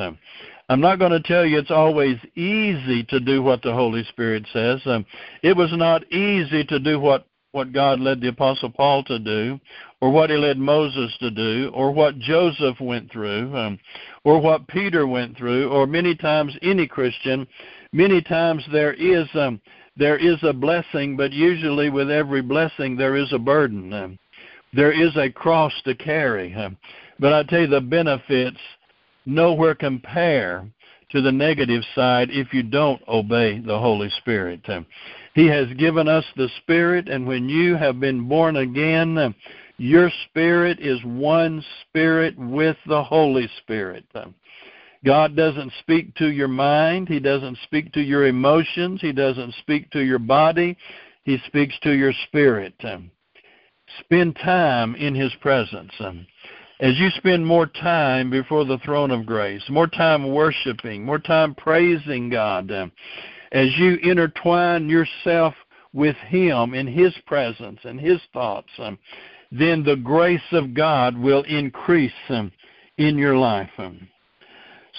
Um, 0.69 0.75
I'm 0.75 0.81
not 0.81 0.99
going 0.99 1.13
to 1.13 1.21
tell 1.21 1.45
you 1.45 1.59
it's 1.59 1.71
always 1.71 2.17
easy 2.35 3.05
to 3.05 3.21
do 3.21 3.43
what 3.43 3.63
the 3.63 3.73
Holy 3.73 4.05
Spirit 4.05 4.47
says. 4.53 4.81
Um, 4.87 5.07
it 5.43 5.57
was 5.57 5.71
not 5.73 6.11
easy 6.13 6.65
to 6.65 6.79
do 6.79 6.99
what, 6.99 7.27
what 7.53 7.73
God 7.73 8.01
led 8.01 8.21
the 8.21 8.29
Apostle 8.29 8.71
Paul 8.71 9.05
to 9.05 9.19
do, 9.19 9.61
or 10.01 10.11
what 10.11 10.31
he 10.31 10.37
led 10.37 10.59
Moses 10.59 11.17
to 11.21 11.31
do, 11.31 11.71
or 11.73 11.93
what 11.93 12.19
Joseph 12.19 12.81
went 12.81 13.11
through, 13.13 13.57
um, 13.57 13.79
or 14.25 14.41
what 14.41 14.67
Peter 14.69 15.07
went 15.07 15.37
through, 15.37 15.71
or 15.71 15.87
many 15.87 16.15
times 16.15 16.57
any 16.63 16.87
Christian. 16.87 17.47
Many 17.93 18.21
times 18.21 18.65
there 18.73 18.93
is 18.93 19.27
um, 19.35 19.61
there 19.97 20.19
is 20.19 20.37
a 20.43 20.53
blessing, 20.53 21.17
but 21.17 21.33
usually 21.33 21.89
with 21.89 22.11
every 22.11 22.43
blessing 22.43 22.97
there 22.97 23.17
is 23.17 23.33
a 23.33 23.39
burden. 23.39 23.93
Um, 23.93 24.19
there 24.75 24.93
is 24.93 25.17
a 25.17 25.31
cross 25.31 25.73
to 25.85 25.95
carry. 25.95 26.55
But 27.19 27.33
I 27.33 27.43
tell 27.45 27.61
you, 27.61 27.67
the 27.67 27.81
benefits 27.81 28.59
nowhere 29.27 29.75
compare 29.75 30.67
to 31.11 31.21
the 31.21 31.33
negative 31.33 31.83
side 31.95 32.31
if 32.31 32.53
you 32.53 32.63
don't 32.63 33.01
obey 33.09 33.61
the 33.61 33.79
Holy 33.79 34.11
Spirit. 34.19 34.61
Uh, 34.69 34.81
he 35.35 35.47
has 35.47 35.69
given 35.75 36.09
us 36.09 36.25
the 36.37 36.49
Spirit, 36.63 37.09
and 37.09 37.27
when 37.27 37.49
you 37.49 37.77
have 37.77 38.01
been 38.01 38.29
born 38.29 38.57
again, 38.57 39.19
uh, 39.19 39.31
your 39.79 40.11
spirit 40.29 40.79
is 40.81 40.99
one 41.05 41.63
spirit 41.83 42.37
with 42.39 42.77
the 42.87 43.03
Holy 43.03 43.49
Spirit. 43.59 44.05
Uh, 44.15 44.27
God 45.05 45.37
doesn't 45.37 45.73
speak 45.81 46.15
to 46.17 46.29
your 46.29 46.49
mind. 46.49 47.09
He 47.09 47.21
doesn't 47.21 47.59
speak 47.65 47.93
to 47.93 48.01
your 48.01 48.27
emotions. 48.27 49.01
He 49.01 49.13
doesn't 49.13 49.55
speak 49.61 49.91
to 49.91 50.01
your 50.01 50.19
body. 50.19 50.77
He 51.25 51.39
speaks 51.47 51.75
to 51.83 51.93
your 51.93 52.13
spirit. 52.27 52.75
Spend 54.01 54.37
time 54.37 54.95
in 54.97 55.15
His 55.15 55.33
presence. 55.41 55.93
As 56.79 56.99
you 56.99 57.09
spend 57.17 57.47
more 57.47 57.67
time 57.67 58.29
before 58.29 58.67
the 58.67 58.79
throne 58.79 59.11
of 59.11 59.25
grace, 59.25 59.63
more 59.71 59.87
time 59.87 60.31
worshiping, 60.33 61.05
more 61.05 61.19
time 61.19 61.55
praising 61.55 62.29
God, 62.29 62.71
as 63.53 63.69
you 63.79 63.95
intertwine 64.03 64.89
yourself 64.89 65.55
with 65.95 66.17
Him 66.17 66.75
in 66.75 66.87
His 66.87 67.15
presence 67.27 67.81
and 67.85 67.99
His 67.99 68.21
thoughts, 68.35 68.69
then 69.51 69.85
the 69.85 69.97
grace 69.97 70.53
of 70.53 70.75
God 70.75 71.17
will 71.17 71.45
increase 71.45 72.13
in 72.29 73.19
your 73.19 73.39
life. 73.39 73.71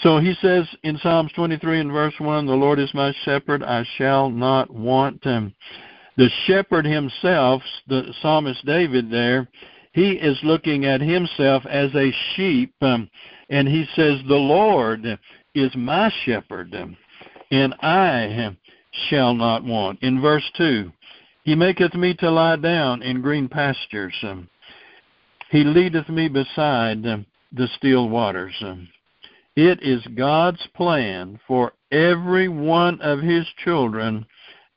So 0.01 0.19
he 0.19 0.34
says 0.41 0.67
in 0.84 0.98
Psalms 0.98 1.31
23 1.34 1.79
and 1.81 1.91
verse 1.91 2.13
1, 2.17 2.46
The 2.46 2.53
Lord 2.53 2.79
is 2.79 2.93
my 2.93 3.13
shepherd, 3.24 3.62
I 3.62 3.84
shall 3.98 4.29
not 4.31 4.72
want. 4.72 5.22
The 5.22 6.29
shepherd 6.46 6.86
himself, 6.86 7.62
the 7.88 8.13
psalmist 8.22 8.65
David 8.65 9.12
there, 9.12 9.48
he 9.98 10.12
is 10.12 10.38
looking 10.44 10.86
at 10.86 11.01
himself 11.01 11.66
as 11.66 11.89
a 11.96 12.13
sheep, 12.36 12.72
um, 12.82 13.10
and 13.50 13.68
he 13.68 13.84
says, 13.96 14.20
The 14.27 14.36
Lord 14.36 15.04
is 15.56 15.72
my 15.75 16.13
shepherd, 16.24 16.75
um, 16.75 16.96
and 17.50 17.74
I 17.82 18.56
shall 19.10 19.34
not 19.34 19.63
want. 19.63 20.04
In 20.04 20.22
verse 20.22 20.48
2, 20.56 20.92
He 21.46 21.56
maketh 21.56 21.96
me 21.96 22.13
to 22.20 22.30
lie 22.30 22.58
down 22.58 23.01
in 23.01 23.24
green 23.24 23.50
pastures. 23.50 24.13
Um, 24.22 24.48
he 25.50 25.63
leadeth 25.63 26.10
me 26.10 26.27
beside 26.27 27.04
um, 27.08 27.25
the 27.51 27.68
still 27.75 28.08
waters. 28.08 28.54
It 29.56 29.82
is 29.82 30.06
God's 30.16 30.62
plan 30.75 31.39
for 31.48 31.74
every 31.92 32.50
one 32.50 33.01
of 33.01 33.22
His 33.22 33.48
children 33.63 34.27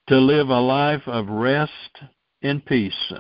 to 0.09 0.17
live 0.17 0.49
a 0.49 0.61
life 0.61 1.07
of 1.07 1.29
rest 1.29 1.99
and 2.41 2.65
peace, 2.65 3.13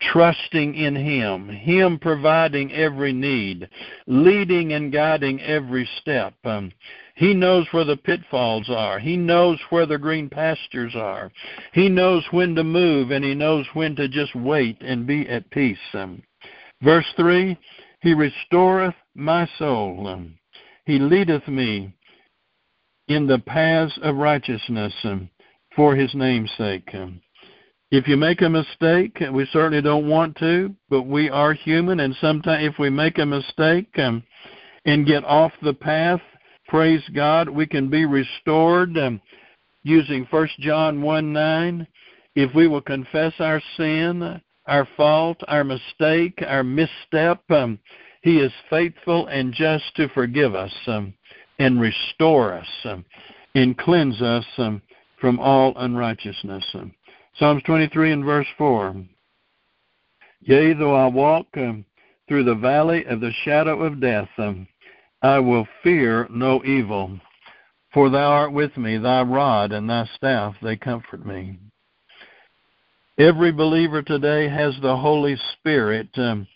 trusting 0.00 0.74
in 0.74 0.94
Him, 0.94 1.48
Him 1.48 1.98
providing 1.98 2.72
every 2.72 3.12
need, 3.12 3.68
leading 4.06 4.72
and 4.72 4.92
guiding 4.92 5.40
every 5.40 5.88
step. 6.00 6.34
Um, 6.44 6.72
he 7.14 7.32
knows 7.32 7.66
where 7.70 7.84
the 7.84 7.96
pitfalls 7.96 8.68
are. 8.68 8.98
He 8.98 9.16
knows 9.16 9.58
where 9.70 9.86
the 9.86 9.98
green 9.98 10.28
pastures 10.28 10.94
are. 10.94 11.30
He 11.72 11.88
knows 11.88 12.24
when 12.30 12.54
to 12.56 12.64
move 12.64 13.10
and 13.10 13.24
he 13.24 13.34
knows 13.34 13.66
when 13.72 13.96
to 13.96 14.06
just 14.06 14.34
wait 14.34 14.76
and 14.82 15.06
be 15.06 15.26
at 15.28 15.50
peace. 15.50 15.78
Um, 15.94 16.22
verse 16.82 17.06
3 17.16 17.56
He 18.00 18.12
restoreth 18.12 18.94
my 19.14 19.48
soul. 19.58 20.06
Um, 20.08 20.34
he 20.84 20.98
leadeth 20.98 21.48
me 21.48 21.94
in 23.08 23.26
the 23.26 23.38
paths 23.38 23.98
of 24.02 24.16
righteousness. 24.16 24.92
Um, 25.04 25.30
for 25.76 25.94
his 25.94 26.12
name's 26.14 26.50
sake. 26.56 26.88
If 27.92 28.08
you 28.08 28.16
make 28.16 28.42
a 28.42 28.48
mistake, 28.48 29.22
we 29.32 29.46
certainly 29.52 29.80
don't 29.80 30.08
want 30.08 30.36
to, 30.38 30.74
but 30.90 31.02
we 31.02 31.30
are 31.30 31.52
human, 31.52 32.00
and 32.00 32.16
sometimes 32.20 32.66
if 32.66 32.80
we 32.80 32.90
make 32.90 33.18
a 33.18 33.26
mistake 33.26 33.96
um, 33.98 34.24
and 34.84 35.06
get 35.06 35.24
off 35.24 35.52
the 35.62 35.72
path, 35.72 36.20
praise 36.66 37.02
God, 37.14 37.48
we 37.48 37.64
can 37.64 37.88
be 37.88 38.04
restored 38.04 38.98
um, 38.98 39.20
using 39.84 40.26
1 40.30 40.48
John 40.58 41.00
1 41.00 41.32
9. 41.32 41.86
If 42.34 42.52
we 42.56 42.66
will 42.66 42.80
confess 42.80 43.34
our 43.38 43.62
sin, 43.76 44.40
our 44.66 44.88
fault, 44.96 45.40
our 45.46 45.62
mistake, 45.62 46.42
our 46.44 46.64
misstep, 46.64 47.48
um, 47.50 47.78
He 48.22 48.38
is 48.38 48.52
faithful 48.68 49.28
and 49.28 49.54
just 49.54 49.84
to 49.94 50.08
forgive 50.08 50.56
us 50.56 50.74
um, 50.88 51.14
and 51.60 51.80
restore 51.80 52.52
us 52.52 52.68
um, 52.84 53.04
and 53.54 53.78
cleanse 53.78 54.20
us 54.20 54.44
um, 54.58 54.82
from 55.20 55.38
all 55.38 55.72
unrighteousness. 55.76 56.64
Psalms 57.38 57.62
23 57.64 58.12
and 58.12 58.24
verse 58.24 58.46
4. 58.56 58.96
Yea, 60.40 60.72
though 60.72 60.94
I 60.94 61.06
walk 61.06 61.46
um, 61.58 61.84
through 62.26 62.44
the 62.44 62.54
valley 62.54 63.04
of 63.04 63.20
the 63.20 63.32
shadow 63.44 63.82
of 63.82 64.00
death, 64.00 64.28
um, 64.38 64.66
I 65.20 65.38
will 65.40 65.66
fear 65.82 66.26
no 66.30 66.64
evil, 66.64 67.18
for 67.92 68.08
thou 68.08 68.30
art 68.30 68.52
with 68.52 68.74
me, 68.78 68.96
thy 68.96 69.22
rod 69.22 69.72
and 69.72 69.88
thy 69.88 70.08
staff, 70.14 70.54
they 70.62 70.76
comfort 70.76 71.26
me. 71.26 71.58
Every 73.18 73.52
believer 73.52 74.02
today 74.02 74.48
has 74.48 74.74
the 74.80 74.96
Holy 74.96 75.36
Spirit 75.52 76.08
um, 76.16 76.46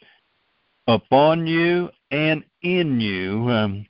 upon 0.87 1.47
you 1.47 1.91
and 2.11 2.43
in 2.63 3.01
you. 3.01 3.51
Um, 3.51 3.87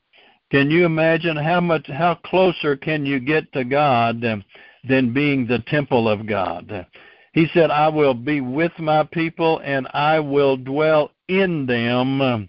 can 0.50 0.70
you 0.70 0.86
imagine 0.86 1.36
how 1.36 1.60
much, 1.60 1.86
how 1.86 2.16
closer 2.24 2.76
can 2.76 3.06
you 3.06 3.20
get 3.20 3.52
to 3.52 3.64
God 3.64 4.24
um, 4.24 4.44
than 4.88 5.12
being 5.12 5.46
the 5.46 5.60
temple 5.66 6.08
of 6.08 6.26
God? 6.26 6.86
He 7.32 7.46
said, 7.54 7.70
I 7.70 7.88
will 7.88 8.14
be 8.14 8.40
with 8.40 8.72
my 8.78 9.04
people 9.04 9.60
and 9.64 9.86
I 9.94 10.18
will 10.18 10.56
dwell 10.56 11.12
in 11.28 11.66
them 11.66 12.48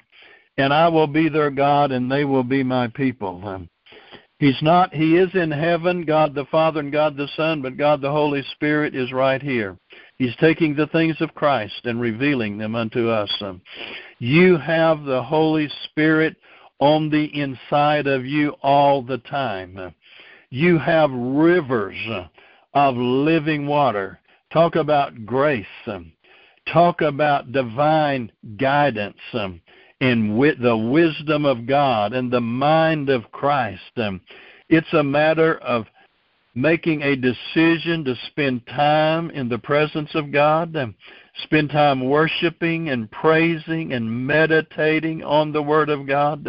and 0.58 0.74
I 0.74 0.88
will 0.90 1.08
be 1.08 1.30
their 1.30 1.52
God 1.52 1.92
and 1.92 2.12
they 2.12 2.26
will 2.26 2.44
be 2.44 2.64
my 2.64 2.88
people. 2.88 3.68
He's 4.40 4.62
not, 4.64 4.92
he 4.92 5.18
is 5.18 5.30
in 5.36 5.52
heaven, 5.52 6.04
God 6.04 6.34
the 6.34 6.46
Father 6.46 6.80
and 6.80 6.92
God 6.92 7.16
the 7.16 7.28
Son, 7.38 7.62
but 7.62 7.78
God 7.78 8.02
the 8.02 8.10
Holy 8.10 8.42
Spirit 8.54 8.96
is 8.96 9.14
right 9.14 9.42
here. 9.42 9.78
He's 10.18 10.36
taking 10.38 10.76
the 10.76 10.88
things 10.88 11.16
of 11.20 11.36
Christ 11.36 11.82
and 11.84 12.02
revealing 12.02 12.58
them 12.58 12.74
unto 12.74 13.08
us. 13.08 13.32
You 14.18 14.58
have 14.58 15.04
the 15.04 15.22
Holy 15.22 15.70
Spirit 15.84 16.38
on 16.80 17.12
the 17.12 17.26
inside 17.40 18.08
of 18.08 18.26
you 18.26 18.56
all 18.64 19.04
the 19.04 19.20
time. 19.20 19.94
You 20.54 20.78
have 20.80 21.10
rivers 21.12 21.96
of 22.74 22.98
living 22.98 23.68
water. 23.68 24.20
Talk 24.52 24.76
about 24.76 25.26
grace. 25.26 25.66
Talk 26.72 27.00
about 27.00 27.54
divine 27.54 28.34
guidance 28.58 29.18
and 30.02 30.38
with 30.38 30.62
the 30.62 30.76
wisdom 30.76 31.46
of 31.46 31.66
God 31.66 32.12
and 32.12 32.30
the 32.30 32.42
mind 32.42 33.10
of 33.10 33.32
Christ. 33.32 33.98
It's 34.68 34.94
a 34.94 35.04
matter 35.04 35.56
of 35.60 35.86
making 36.54 37.02
a 37.02 37.16
decision 37.16 38.04
to 38.04 38.14
spend 38.28 38.68
time 38.68 39.30
in 39.30 39.48
the 39.48 39.58
presence 39.58 40.14
of 40.16 40.34
God, 40.34 40.76
spend 41.44 41.70
time 41.70 42.10
worshiping 42.10 42.90
and 42.90 43.10
praising 43.10 43.94
and 43.94 44.28
meditating 44.28 45.24
on 45.24 45.54
the 45.54 45.64
Word 45.64 45.88
of 45.88 46.06
God. 46.06 46.46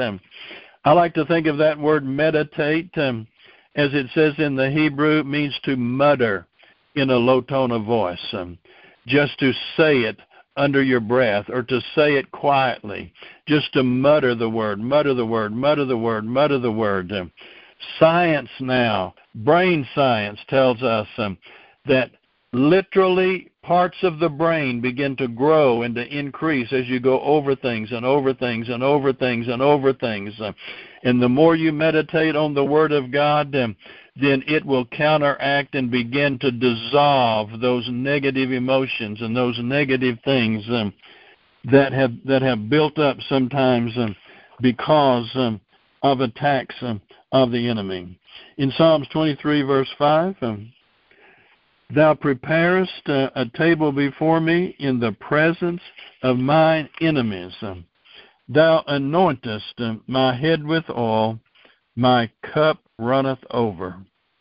I 0.85 0.93
like 0.93 1.15
to 1.15 1.25
think 1.25 1.47
of 1.47 1.59
that 1.59 1.79
word 1.79 2.05
meditate 2.05 2.91
um, 2.99 3.29
as 3.75 3.91
it 3.93 4.07
says 4.15 4.35
in 4.39 4.55
the 4.55 4.71
Hebrew, 4.71 5.23
means 5.25 5.59
to 5.65 5.77
mutter 5.77 6.47
in 6.95 7.11
a 7.11 7.17
low 7.17 7.41
tone 7.41 7.71
of 7.71 7.85
voice, 7.85 8.21
um, 8.33 8.59
just 9.07 9.39
to 9.39 9.53
say 9.77 10.01
it 10.01 10.19
under 10.57 10.83
your 10.83 11.01
breath 11.01 11.47
or 11.49 11.63
to 11.63 11.81
say 11.95 12.15
it 12.15 12.31
quietly, 12.31 13.13
just 13.47 13.73
to 13.73 13.83
mutter 13.83 14.35
the 14.35 14.49
word, 14.49 14.79
mutter 14.79 15.15
the 15.15 15.25
word, 15.25 15.53
mutter 15.53 15.85
the 15.85 15.97
word, 15.97 16.25
mutter 16.25 16.59
the 16.59 16.73
word. 16.73 17.13
Science 17.99 18.51
now, 18.61 19.15
brain 19.35 19.87
science 19.95 20.39
tells 20.49 20.83
us 20.83 21.09
um, 21.17 21.39
that 21.87 22.11
literally 22.53 23.51
parts 23.63 23.97
of 24.03 24.19
the 24.19 24.29
brain 24.29 24.81
begin 24.81 25.17
to 25.17 25.29
grow 25.29 25.83
and 25.83 25.95
to 25.95 26.07
increase 26.07 26.73
as 26.73 26.87
you 26.89 26.99
go 27.01 27.21
over 27.21 27.55
things 27.55 27.91
and 27.93 28.05
over 28.05 28.35
things 28.35 28.69
and 28.69 28.83
over 28.83 29.13
things 29.13 29.47
and 29.49 29.63
over 29.63 29.93
things. 29.93 30.35
And 31.05 31.23
the 31.23 31.29
more 31.29 31.55
you 31.55 31.73
meditate 31.73 32.37
on 32.37 32.55
the 32.55 32.65
Word 32.65 32.93
of 32.93 33.13
God, 33.13 33.53
then 33.53 33.77
it 34.17 34.65
will 34.65 34.85
counteract 34.87 35.75
and 35.75 35.91
begin 35.91 36.39
to 36.41 36.51
dissolve 36.51 37.61
those 37.61 37.87
negative 37.91 38.53
emotions 38.53 39.21
and 39.23 39.37
those 39.37 39.59
negative 39.61 40.19
things 40.25 40.65
um, 40.69 40.93
that 41.71 41.93
have 41.93 42.13
that 42.27 42.43
have 42.43 42.69
built 42.69 42.99
up 42.99 43.17
sometimes 43.29 43.93
um, 43.97 44.15
because 44.61 45.31
um, 45.35 45.61
of 46.03 46.21
attacks 46.21 46.75
of 47.33 47.51
the 47.53 47.69
enemy. 47.69 48.19
In 48.59 48.73
Psalms 48.73 49.07
23, 49.13 49.63
verse 49.63 49.89
5, 49.99 50.37
um, 50.43 50.73
Thou 51.95 52.15
preparest 52.15 53.07
a, 53.07 53.51
table 53.55 53.93
before 53.93 54.41
me 54.41 54.75
in 54.79 54.99
the 54.99 55.13
presence 55.13 55.83
of 56.23 56.39
mine 56.39 56.89
enemies. 57.03 57.53
Thou 58.49 58.83
anointest 58.89 60.01
my 60.07 60.35
head 60.35 60.65
with 60.65 60.89
oil, 60.89 61.39
my 61.95 62.31
cup 62.55 62.79
runneth 62.99 63.45
over. 63.51 63.97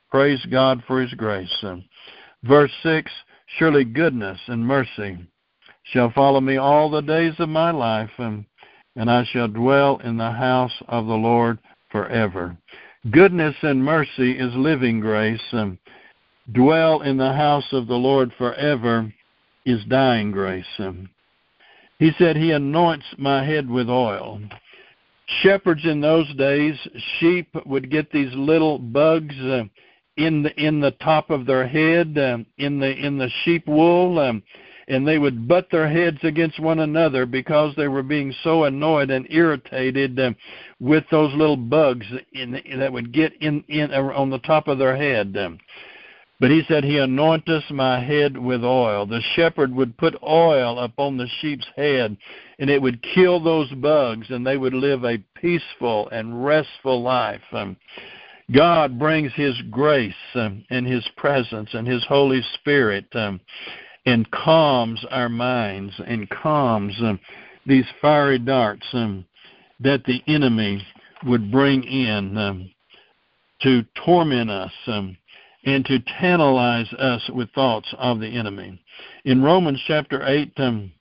Praise 0.09 0.45
God 0.49 0.81
for 0.87 1.01
his 1.01 1.13
grace. 1.13 1.63
Verse 2.43 2.71
6 2.83 3.11
Surely 3.57 3.83
goodness 3.83 4.39
and 4.47 4.65
mercy 4.65 5.17
shall 5.83 6.11
follow 6.11 6.39
me 6.39 6.55
all 6.55 6.89
the 6.89 7.01
days 7.01 7.35
of 7.39 7.49
my 7.49 7.71
life, 7.71 8.11
and 8.17 8.45
I 8.95 9.25
shall 9.25 9.49
dwell 9.49 9.97
in 9.97 10.15
the 10.15 10.31
house 10.31 10.81
of 10.87 11.05
the 11.05 11.15
Lord 11.15 11.59
forever. 11.89 12.55
Goodness 13.09 13.55
and 13.61 13.83
mercy 13.83 14.37
is 14.37 14.55
living 14.55 15.01
grace. 15.01 15.41
Dwell 16.53 17.01
in 17.01 17.17
the 17.17 17.33
house 17.33 17.67
of 17.71 17.87
the 17.87 17.95
Lord 17.95 18.31
forever 18.37 19.13
is 19.65 19.83
dying 19.85 20.31
grace. 20.31 20.65
He 21.99 22.11
said, 22.17 22.35
He 22.35 22.51
anoints 22.51 23.05
my 23.17 23.45
head 23.45 23.69
with 23.69 23.89
oil 23.89 24.41
shepherds 25.39 25.85
in 25.85 26.01
those 26.01 26.31
days, 26.35 26.75
sheep 27.19 27.47
would 27.65 27.89
get 27.89 28.11
these 28.11 28.33
little 28.33 28.77
bugs 28.77 29.35
uh, 29.39 29.63
in 30.17 30.43
the 30.43 30.53
in 30.61 30.79
the 30.81 30.91
top 30.91 31.29
of 31.29 31.45
their 31.45 31.67
head, 31.67 32.17
um, 32.17 32.45
in 32.57 32.79
the 32.79 32.91
in 32.91 33.17
the 33.17 33.29
sheep 33.43 33.67
wool, 33.67 34.19
um, 34.19 34.43
and 34.87 35.07
they 35.07 35.17
would 35.17 35.47
butt 35.47 35.67
their 35.71 35.89
heads 35.89 36.17
against 36.23 36.59
one 36.59 36.79
another 36.79 37.25
because 37.25 37.73
they 37.75 37.87
were 37.87 38.03
being 38.03 38.33
so 38.43 38.65
annoyed 38.65 39.09
and 39.09 39.25
irritated 39.29 40.19
um, 40.19 40.35
with 40.79 41.05
those 41.11 41.33
little 41.33 41.57
bugs 41.57 42.05
in, 42.33 42.59
that 42.77 42.91
would 42.91 43.13
get 43.13 43.33
in 43.41 43.63
in 43.67 43.91
on 43.93 44.29
the 44.29 44.39
top 44.39 44.67
of 44.67 44.77
their 44.77 44.95
head. 44.95 45.35
Um, 45.37 45.59
but 46.41 46.49
he 46.49 46.63
said, 46.67 46.83
He 46.83 46.97
anointeth 46.97 47.69
my 47.69 48.03
head 48.03 48.35
with 48.35 48.63
oil. 48.63 49.05
The 49.05 49.21
shepherd 49.35 49.71
would 49.75 49.95
put 49.95 50.15
oil 50.23 50.79
upon 50.79 51.15
the 51.15 51.27
sheep's 51.39 51.67
head, 51.75 52.17
and 52.57 52.67
it 52.67 52.81
would 52.81 53.05
kill 53.13 53.39
those 53.39 53.71
bugs, 53.73 54.25
and 54.31 54.45
they 54.45 54.57
would 54.57 54.73
live 54.73 55.05
a 55.05 55.23
peaceful 55.39 56.09
and 56.09 56.43
restful 56.43 57.03
life. 57.03 57.43
Um, 57.51 57.77
God 58.51 58.97
brings 58.97 59.31
His 59.35 59.55
grace 59.69 60.15
um, 60.33 60.65
and 60.71 60.87
His 60.87 61.07
presence 61.15 61.69
and 61.73 61.87
His 61.87 62.03
Holy 62.05 62.41
Spirit 62.55 63.05
um, 63.13 63.39
and 64.07 64.29
calms 64.31 65.05
our 65.11 65.29
minds 65.29 65.93
and 66.07 66.27
calms 66.31 66.95
um, 67.01 67.19
these 67.67 67.85
fiery 68.01 68.39
darts 68.39 68.87
um, 68.93 69.25
that 69.79 70.03
the 70.05 70.23
enemy 70.25 70.83
would 71.23 71.51
bring 71.51 71.83
in 71.83 72.35
um, 72.35 72.71
to 73.61 73.85
torment 74.03 74.49
us 74.49 74.71
um, 74.87 75.15
and 75.63 75.85
to 75.85 75.99
tantalize 76.19 76.91
us 76.93 77.29
with 77.33 77.51
thoughts 77.51 77.93
of 77.97 78.19
the 78.19 78.27
enemy. 78.27 78.81
In 79.25 79.43
Romans 79.43 79.81
chapter 79.85 80.25
8, 80.25 80.51
um, 80.57 80.91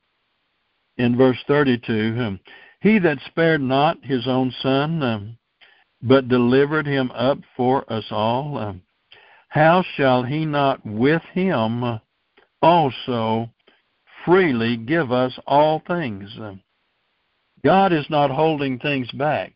in 0.99 1.16
verse 1.16 1.38
32, 1.46 2.16
um, 2.18 2.40
he 2.81 2.99
that 2.99 3.18
spared 3.27 3.61
not 3.61 4.05
his 4.05 4.27
own 4.27 4.53
son, 4.62 5.03
um, 5.03 5.38
but 6.03 6.29
delivered 6.29 6.87
him 6.87 7.11
up 7.12 7.38
for 7.57 7.90
us 7.92 8.05
all, 8.11 8.59
um, 8.59 8.83
how 9.49 9.83
shall 9.96 10.23
he 10.23 10.44
not 10.44 10.85
with 10.87 11.23
him 11.33 12.01
also 12.62 13.51
freely 14.25 14.77
give 14.77 15.11
us 15.11 15.38
all 15.46 15.83
things? 15.87 16.31
Um, 16.38 16.62
God 17.64 17.92
is 17.92 18.07
not 18.09 18.31
holding 18.31 18.79
things 18.79 19.11
back. 19.12 19.53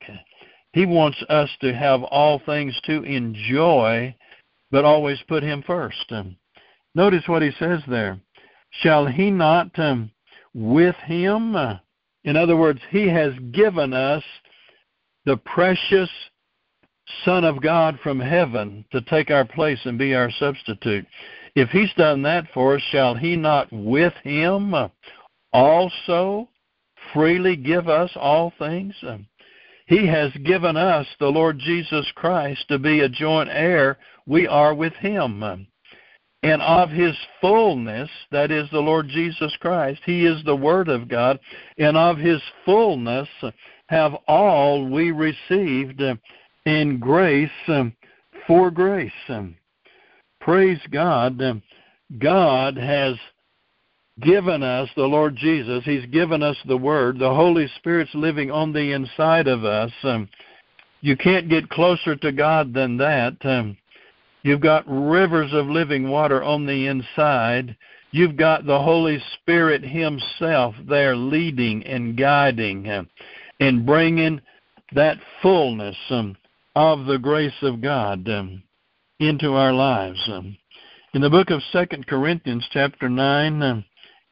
He 0.73 0.85
wants 0.85 1.23
us 1.29 1.49
to 1.61 1.73
have 1.73 2.03
all 2.03 2.41
things 2.45 2.79
to 2.85 3.03
enjoy 3.03 4.15
but 4.75 4.85
always 4.85 5.23
put 5.29 5.45
him 5.45 5.63
first. 5.65 6.13
Notice 6.97 7.23
what 7.29 7.43
he 7.43 7.53
says 7.61 7.79
there. 7.87 8.19
Shall 8.83 9.07
he 9.07 9.31
not 9.31 9.71
um, 9.79 10.11
with 10.53 10.97
him? 11.07 11.55
Uh, 11.55 11.77
in 12.25 12.37
other 12.37 12.57
words, 12.57 12.81
he 12.91 13.07
has 13.07 13.33
given 13.53 13.93
us 13.93 14.25
the 15.27 15.37
precious 15.37 16.11
Son 17.25 17.45
of 17.45 17.63
God 17.63 18.01
from 18.03 18.19
heaven 18.19 18.85
to 18.91 19.01
take 19.03 19.31
our 19.31 19.45
place 19.45 19.79
and 19.85 19.97
be 19.97 20.13
our 20.13 20.33
substitute. 20.41 21.07
If 21.55 21.69
he's 21.69 21.95
done 21.97 22.23
that 22.23 22.47
for 22.53 22.75
us, 22.75 22.83
shall 22.91 23.15
he 23.15 23.37
not 23.37 23.73
with 23.73 24.15
him 24.25 24.75
also 25.53 26.49
freely 27.13 27.55
give 27.55 27.89
us 27.89 28.11
all 28.17 28.53
things? 28.59 28.93
Um, 29.07 29.29
he 29.87 30.07
has 30.07 30.33
given 30.45 30.77
us 30.77 31.07
the 31.21 31.29
Lord 31.29 31.59
Jesus 31.59 32.11
Christ 32.15 32.67
to 32.69 32.79
be 32.79 33.01
a 33.01 33.09
joint 33.09 33.51
heir. 33.53 33.99
We 34.27 34.47
are 34.47 34.75
with 34.75 34.95
Him. 34.95 35.43
And 36.43 36.63
of 36.63 36.91
His 36.91 37.17
fullness, 37.41 38.11
that 38.31 38.51
is 38.51 38.69
the 38.71 38.81
Lord 38.81 39.09
Jesus 39.09 39.55
Christ, 39.61 40.01
He 40.07 40.25
is 40.25 40.43
the 40.45 40.57
Word 40.57 40.89
of 40.89 41.09
God, 41.09 41.39
and 41.79 41.97
of 41.97 42.17
His 42.17 42.41
fullness 42.65 43.29
have 43.89 44.15
all 44.27 44.89
we 44.89 45.11
received 45.11 46.03
in 46.65 46.99
grace 46.99 47.51
for 48.47 48.71
grace. 48.71 49.13
Praise 50.41 50.81
God. 50.91 51.63
God 52.19 52.77
has 52.77 53.17
given 54.21 54.63
us 54.63 54.89
the 54.97 55.05
Lord 55.05 55.37
Jesus. 55.37 55.85
He's 55.85 56.07
given 56.07 56.43
us 56.43 56.57
the 56.67 56.77
Word. 56.77 57.19
The 57.19 57.35
Holy 57.35 57.69
Spirit's 57.77 58.15
living 58.15 58.51
on 58.51 58.73
the 58.73 58.93
inside 58.93 59.49
of 59.49 59.65
us. 59.65 59.91
Um, 60.03 60.29
you 61.01 61.17
can't 61.17 61.49
get 61.49 61.69
closer 61.69 62.17
to 62.17 62.33
God 62.33 62.73
than 62.73 62.97
that. 62.99 63.37
Um, 63.43 63.77
you've 64.43 64.61
got 64.61 64.85
rivers 64.87 65.53
of 65.53 65.67
living 65.67 66.09
water 66.09 66.43
on 66.43 66.67
the 66.67 66.87
inside. 66.87 67.77
You've 68.13 68.37
got 68.37 68.65
the 68.65 68.81
Holy 68.81 69.19
Spirit 69.35 69.83
Himself 69.83 70.75
there 70.89 71.17
leading 71.17 71.85
and 71.85 72.17
guiding 72.17 72.89
um, 72.89 73.09
and 73.59 73.85
bringing 73.85 74.41
that 74.95 75.19
fullness 75.43 75.97
um, 76.11 76.37
of 76.77 77.07
the 77.07 77.19
grace 77.19 77.53
of 77.63 77.83
God 77.83 78.29
um, 78.29 78.63
into 79.19 79.55
our 79.55 79.73
lives. 79.73 80.21
Um, 80.29 80.57
In 81.13 81.21
the 81.21 81.31
book 81.31 81.51
of 81.51 81.63
Second 81.73 82.07
Corinthians, 82.07 82.67
chapter 82.71 83.09
9, 83.09 83.63
um, 83.63 83.85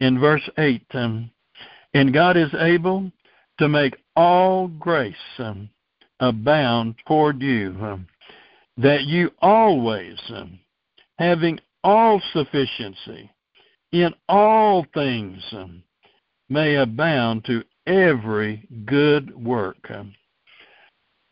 in 0.03 0.19
verse 0.19 0.49
8, 0.59 0.83
um, 0.95 1.31
and 1.95 2.13
God 2.13 2.37
is 2.37 2.53
able 2.59 3.13
to 3.59 3.69
make 3.69 3.95
all 4.17 4.67
grace 4.67 5.15
um, 5.39 5.71
abound 6.19 6.97
toward 7.07 7.41
you, 7.41 7.77
um, 7.81 8.09
that 8.77 9.05
you 9.05 9.31
always, 9.41 10.19
having 11.19 11.61
all 11.85 12.21
sufficiency 12.33 13.31
in 13.93 14.13
all 14.29 14.85
things, 14.93 15.41
may 16.49 16.75
abound 16.77 17.45
to 17.45 17.63
every 17.87 18.67
good 18.85 19.33
work. 19.37 19.89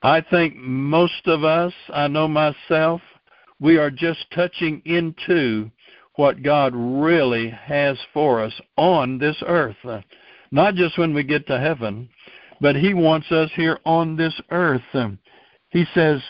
I 0.02 0.20
think 0.20 0.54
most 0.54 1.26
of 1.26 1.42
us, 1.42 1.72
I 1.92 2.06
know 2.06 2.28
myself, 2.28 3.00
we 3.58 3.78
are 3.78 3.90
just 3.90 4.24
touching 4.32 4.80
into 4.84 5.70
what 6.20 6.42
God 6.42 6.74
really 6.76 7.48
has 7.48 7.96
for 8.12 8.44
us 8.44 8.52
on 8.76 9.16
this 9.16 9.42
earth. 9.46 10.04
Not 10.50 10.74
just 10.74 10.98
when 10.98 11.14
we 11.14 11.22
get 11.22 11.46
to 11.46 11.58
heaven, 11.58 12.10
but 12.60 12.76
He 12.76 12.92
wants 12.92 13.32
us 13.32 13.48
here 13.56 13.78
on 13.86 14.18
this 14.18 14.38
earth. 14.50 14.82
He 15.70 15.86
says 15.94 16.20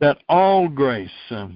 that 0.00 0.18
all 0.28 0.68
grace 0.68 1.08
uh, 1.30 1.46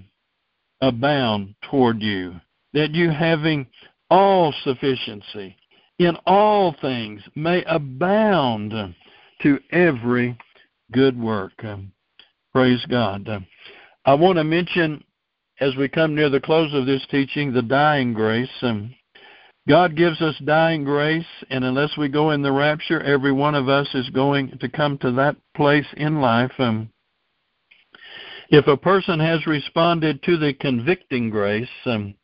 abound 0.80 1.56
toward 1.68 2.00
you, 2.00 2.36
that 2.74 2.92
you 2.92 3.10
having 3.10 3.66
all 4.08 4.54
sufficiency 4.62 5.56
in 5.98 6.16
all 6.26 6.76
things 6.80 7.22
may 7.34 7.64
abound 7.64 8.72
to 9.42 9.58
every 9.72 10.38
good 10.92 11.20
work. 11.20 11.60
Praise 12.52 12.86
God. 12.88 13.28
I 14.04 14.14
want 14.14 14.36
to 14.36 14.44
mention, 14.44 15.02
as 15.60 15.74
we 15.76 15.88
come 15.88 16.14
near 16.14 16.28
the 16.28 16.40
close 16.40 16.72
of 16.74 16.86
this 16.86 17.04
teaching, 17.10 17.52
the 17.52 17.62
dying 17.62 18.12
grace. 18.12 18.48
Um, 18.62 18.94
God 19.68 19.96
gives 19.96 20.20
us 20.20 20.36
dying 20.44 20.84
grace, 20.84 21.26
and 21.50 21.64
unless 21.64 21.96
we 21.96 22.08
go 22.08 22.30
in 22.30 22.42
the 22.42 22.52
rapture, 22.52 23.00
every 23.00 23.32
one 23.32 23.54
of 23.54 23.68
us 23.68 23.88
is 23.94 24.08
going 24.10 24.56
to 24.60 24.68
come 24.68 24.96
to 24.98 25.10
that 25.12 25.36
place 25.56 25.86
in 25.96 26.20
life. 26.20 26.52
Um, 26.58 26.90
if 28.48 28.66
a 28.68 28.76
person 28.76 29.18
has 29.18 29.44
responded 29.46 30.22
to 30.22 30.36
the 30.36 30.54
convicting 30.54 31.30
grace 31.30 31.68
um, 31.84 32.14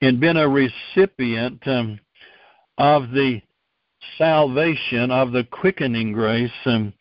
and 0.00 0.20
been 0.20 0.36
a 0.36 0.48
recipient 0.48 1.66
um, 1.66 1.98
of 2.78 3.10
the 3.10 3.40
salvation, 4.16 5.10
of 5.10 5.32
the 5.32 5.44
quickening 5.44 6.12
grace, 6.12 6.50
um, 6.66 6.92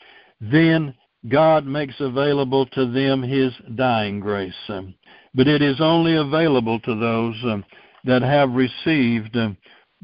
then 0.41 0.95
God 1.29 1.65
makes 1.65 1.95
available 1.99 2.65
to 2.67 2.91
them 2.91 3.21
his 3.21 3.53
dying 3.75 4.19
grace. 4.19 4.53
Um, 4.67 4.95
but 5.35 5.47
it 5.47 5.61
is 5.61 5.81
only 5.81 6.15
available 6.15 6.79
to 6.79 6.95
those 6.95 7.35
um, 7.43 7.63
that 8.05 8.21
have 8.21 8.51
received 8.51 9.35
um, 9.35 9.57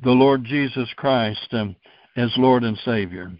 the 0.03 0.11
Lord 0.11 0.43
Jesus 0.43 0.89
Christ 0.97 1.47
um, 1.53 1.75
as 2.17 2.29
Lord 2.37 2.63
and 2.63 2.77
Savior. 2.83 3.31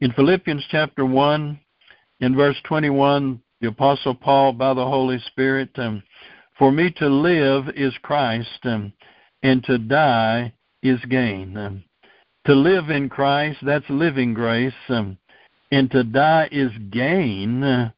In 0.00 0.12
Philippians 0.12 0.64
chapter 0.70 1.06
1, 1.06 1.58
in 2.20 2.34
verse 2.34 2.56
21, 2.64 3.40
the 3.60 3.68
Apostle 3.68 4.14
Paul, 4.14 4.52
by 4.52 4.74
the 4.74 4.84
Holy 4.84 5.18
Spirit, 5.26 5.70
for 6.58 6.72
me 6.72 6.90
to 6.98 7.08
live 7.08 7.68
is 7.76 7.94
Christ, 8.02 8.64
and 8.64 9.64
to 9.64 9.78
die 9.78 10.52
is 10.82 10.98
gain. 11.08 11.84
to 12.46 12.54
live 12.54 12.90
in 12.90 13.08
Christ, 13.08 13.58
that's 13.62 13.88
living 13.88 14.34
grace 14.34 14.72
and 15.70 15.90
to 15.90 16.04
die 16.04 16.48
is 16.52 16.70
gain, 16.90 17.92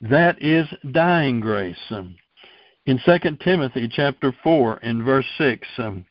that 0.00 0.42
is 0.42 0.66
dying 0.92 1.40
grace. 1.40 1.92
In 2.88 2.98
2 3.04 3.36
Timothy 3.44 3.86
chapter 3.86 4.34
4 4.42 4.78
and 4.82 5.02
verse 5.02 5.26
6, 5.36 5.68
um, 5.76 6.06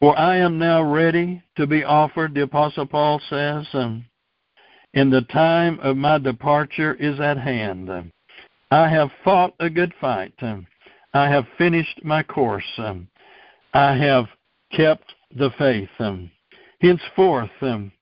for 0.00 0.18
I 0.18 0.38
am 0.38 0.58
now 0.58 0.82
ready 0.82 1.40
to 1.56 1.68
be 1.68 1.84
offered, 1.84 2.34
the 2.34 2.42
Apostle 2.42 2.84
Paul 2.84 3.20
says, 3.30 3.64
um, 3.72 4.04
and 4.92 5.12
the 5.12 5.22
time 5.22 5.78
of 5.78 5.96
my 5.96 6.18
departure 6.18 6.94
is 6.94 7.20
at 7.20 7.38
hand. 7.38 7.88
I 8.72 8.88
have 8.88 9.12
fought 9.22 9.54
a 9.60 9.70
good 9.70 9.94
fight. 10.00 10.34
Um, 10.40 10.66
I 11.14 11.28
have 11.28 11.46
finished 11.56 12.00
my 12.02 12.24
course. 12.24 12.64
Um, 12.78 13.06
I 13.72 13.94
have 13.94 14.24
kept 14.72 15.14
the 15.36 15.50
faith. 15.58 15.90
Um, 16.00 16.28
henceforth, 16.80 17.50
um, 17.60 17.92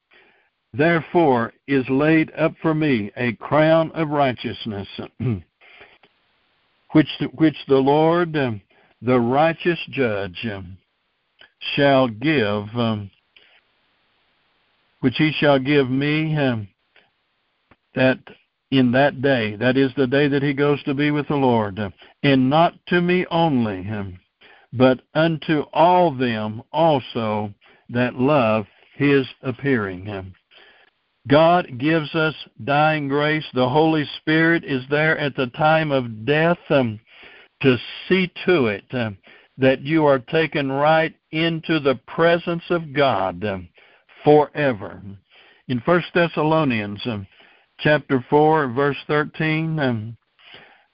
Therefore 0.72 1.52
is 1.66 1.84
laid 1.90 2.32
up 2.38 2.54
for 2.62 2.74
me 2.74 3.10
a 3.16 3.32
crown 3.34 3.90
of 3.92 4.08
righteousness, 4.08 4.88
which 6.92 7.08
which 7.34 7.56
the 7.68 7.78
Lord, 7.78 8.36
um, 8.36 8.60
the 9.02 9.18
righteous 9.18 9.78
judge, 9.90 10.46
um, 10.52 10.76
shall 11.74 12.08
give, 12.08 12.68
um, 12.74 13.10
which 15.00 15.16
he 15.16 15.32
shall 15.32 15.58
give 15.58 15.90
me 15.90 16.34
that 17.94 18.18
in 18.70 18.92
that 18.92 19.20
day, 19.20 19.56
that 19.56 19.76
is 19.76 19.90
the 19.96 20.06
day 20.06 20.28
that 20.28 20.42
he 20.42 20.52
goes 20.52 20.82
to 20.84 20.94
be 20.94 21.10
with 21.10 21.26
the 21.28 21.34
Lord, 21.34 21.80
and 22.22 22.50
not 22.50 22.74
to 22.86 23.00
me 23.00 23.26
only, 23.30 23.88
but 24.72 25.00
unto 25.14 25.62
all 25.72 26.14
them 26.14 26.62
also 26.72 27.52
that 27.88 28.14
love 28.14 28.66
his 28.94 29.26
appearing. 29.42 30.34
God 31.28 31.78
gives 31.78 32.14
us 32.14 32.34
dying 32.64 33.08
grace. 33.08 33.44
The 33.52 33.68
Holy 33.68 34.08
Spirit 34.18 34.64
is 34.64 34.82
there 34.88 35.18
at 35.18 35.36
the 35.36 35.48
time 35.48 35.92
of 35.92 36.24
death 36.24 36.58
um, 36.70 36.98
to 37.62 37.76
see 38.08 38.32
to 38.46 38.66
it 38.66 38.84
um, 38.92 39.18
that 39.58 39.82
you 39.82 40.06
are 40.06 40.18
taken 40.18 40.72
right 40.72 41.14
into 41.30 41.78
the 41.78 42.00
presence 42.06 42.62
of 42.70 42.94
God 42.94 43.44
um, 43.44 43.68
forever. 44.24 45.02
In 45.68 45.78
1 45.78 46.04
Thessalonians 46.14 47.00
um, 47.04 47.26
chapter 47.78 48.24
4, 48.30 48.68
verse 48.68 48.96
13, 49.06 49.78
um, 49.78 50.16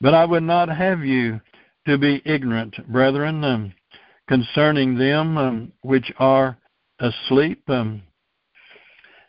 but 0.00 0.12
I 0.12 0.24
would 0.24 0.42
not 0.42 0.68
have 0.68 1.00
you 1.04 1.40
to 1.86 1.98
be 1.98 2.20
ignorant, 2.24 2.74
brethren, 2.88 3.44
um, 3.44 3.72
concerning 4.28 4.98
them 4.98 5.72
which 5.82 6.12
are 6.18 6.58
asleep 6.98 7.62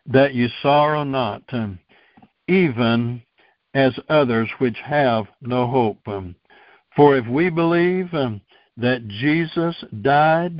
that 0.07 0.33
you 0.33 0.47
sorrow 0.61 1.03
not, 1.03 1.43
um, 1.51 1.79
even 2.47 3.21
as 3.73 3.93
others 4.09 4.49
which 4.59 4.77
have 4.83 5.25
no 5.41 5.67
hope. 5.67 5.99
Um, 6.07 6.35
for 6.95 7.17
if 7.17 7.27
we 7.27 7.49
believe 7.49 8.13
um, 8.13 8.41
that 8.77 9.07
Jesus 9.07 9.75
died 10.01 10.59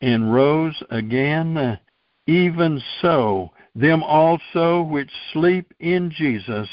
and 0.00 0.34
rose 0.34 0.82
again, 0.90 1.56
uh, 1.56 1.76
even 2.26 2.82
so, 3.00 3.50
them 3.74 4.02
also 4.02 4.82
which 4.82 5.10
sleep 5.32 5.72
in 5.80 6.10
Jesus 6.10 6.68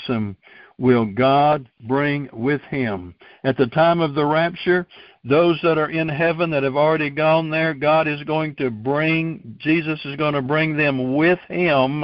will 0.77 1.05
God 1.05 1.69
bring 1.87 2.27
with 2.33 2.61
him. 2.63 3.13
At 3.43 3.57
the 3.57 3.67
time 3.67 4.01
of 4.01 4.15
the 4.15 4.25
rapture, 4.25 4.87
those 5.23 5.59
that 5.61 5.77
are 5.77 5.89
in 5.89 6.09
heaven 6.09 6.49
that 6.51 6.63
have 6.63 6.75
already 6.75 7.09
gone 7.09 7.49
there, 7.49 7.73
God 7.73 8.07
is 8.07 8.23
going 8.23 8.55
to 8.55 8.71
bring, 8.71 9.55
Jesus 9.59 9.99
is 10.05 10.15
going 10.15 10.33
to 10.33 10.41
bring 10.41 10.75
them 10.75 11.15
with 11.15 11.39
him 11.47 12.03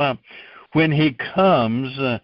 when 0.73 0.91
he 0.91 1.17
comes 1.33 1.97
uh, 1.97 2.19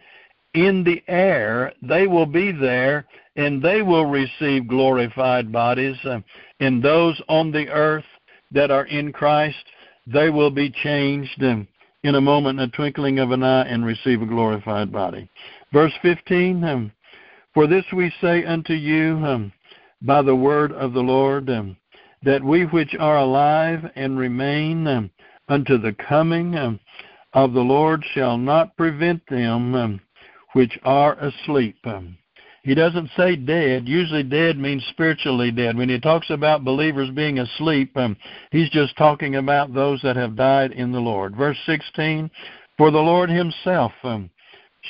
in 0.53 0.83
the 0.83 1.01
air. 1.07 1.73
They 1.81 2.05
will 2.05 2.27
be 2.27 2.51
there 2.51 3.05
and 3.35 3.61
they 3.61 3.81
will 3.81 4.05
receive 4.05 4.67
glorified 4.67 5.51
bodies. 5.51 5.97
Uh, 6.03 6.19
and 6.59 6.83
those 6.83 7.19
on 7.27 7.51
the 7.51 7.67
earth 7.69 8.05
that 8.51 8.69
are 8.69 8.85
in 8.85 9.11
Christ, 9.11 9.65
they 10.05 10.29
will 10.29 10.51
be 10.51 10.69
changed 10.69 11.41
uh, 11.41 11.57
in 12.03 12.15
a 12.15 12.21
moment, 12.21 12.59
in 12.59 12.69
a 12.69 12.71
twinkling 12.71 13.17
of 13.17 13.31
an 13.31 13.43
eye, 13.43 13.63
and 13.63 13.83
receive 13.85 14.21
a 14.21 14.27
glorified 14.27 14.91
body. 14.91 15.27
Verse 15.71 15.93
15 16.03 16.63
um, 16.63 16.91
For 17.55 17.65
this 17.65 17.85
we 17.91 18.13
say 18.21 18.45
unto 18.45 18.73
you, 18.73 19.17
um, 19.25 19.51
by 20.03 20.21
the 20.21 20.35
word 20.35 20.71
of 20.73 20.93
the 20.93 21.01
Lord, 21.01 21.49
um, 21.49 21.77
that 22.23 22.43
we 22.43 22.63
which 22.63 22.95
are 22.99 23.17
alive 23.17 23.89
and 23.95 24.17
remain 24.17 24.85
um, 24.87 25.09
unto 25.47 25.77
the 25.77 25.93
coming 25.93 26.55
um, 26.55 26.79
of 27.33 27.53
the 27.53 27.61
Lord 27.61 28.03
shall 28.13 28.37
not 28.37 28.77
prevent 28.77 29.25
them 29.27 29.99
which 30.53 30.77
are 30.83 31.13
asleep. 31.15 31.77
He 32.63 32.75
doesn't 32.75 33.09
say 33.17 33.35
dead. 33.35 33.87
Usually, 33.87 34.23
dead 34.23 34.57
means 34.57 34.85
spiritually 34.91 35.51
dead. 35.51 35.75
When 35.75 35.89
he 35.89 35.99
talks 35.99 36.29
about 36.29 36.63
believers 36.63 37.09
being 37.09 37.39
asleep, 37.39 37.97
he's 38.51 38.69
just 38.69 38.95
talking 38.97 39.35
about 39.35 39.73
those 39.73 40.01
that 40.03 40.15
have 40.15 40.35
died 40.35 40.71
in 40.71 40.91
the 40.91 40.99
Lord. 40.99 41.35
Verse 41.35 41.57
16 41.65 42.29
For 42.77 42.91
the 42.91 42.99
Lord 42.99 43.29
himself 43.29 43.91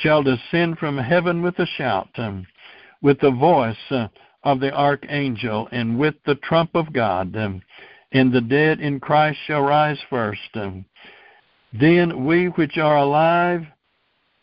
shall 0.01 0.21
descend 0.21 0.77
from 0.77 0.97
heaven 0.97 1.41
with 1.41 1.57
a 1.59 1.65
shout, 1.77 2.09
with 3.01 3.19
the 3.21 3.31
voice 3.31 3.75
uh, 3.89 4.07
of 4.43 4.59
the 4.59 4.73
archangel 4.73 5.67
and 5.71 5.97
with 5.97 6.15
the 6.25 6.35
trump 6.35 6.71
of 6.75 6.93
God. 6.93 7.35
Um, 7.35 7.61
and 8.11 8.31
the 8.31 8.41
dead 8.41 8.79
in 8.79 8.99
Christ 8.99 9.39
shall 9.47 9.61
rise 9.61 9.97
first. 10.09 10.39
Um, 10.53 10.85
then 11.73 12.25
we 12.25 12.45
which 12.47 12.77
are 12.77 12.97
alive 12.97 13.65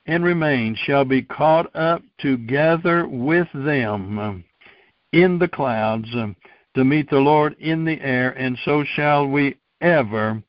and 0.06 0.24
remain 0.24 0.74
shall 0.74 1.04
be 1.04 1.22
caught 1.22 1.74
up 1.76 2.02
together 2.18 3.06
with 3.06 3.46
them 3.54 4.18
um, 4.18 4.44
in 5.12 5.38
the 5.38 5.48
clouds 5.48 6.08
to 6.74 6.84
meet 6.84 7.10
the 7.10 7.18
Lord 7.18 7.56
in 7.58 7.84
the 7.84 8.00
air, 8.00 8.30
and 8.30 8.58
so 8.64 8.84
shall 8.94 9.26
we 9.26 9.56
ever 9.80 10.42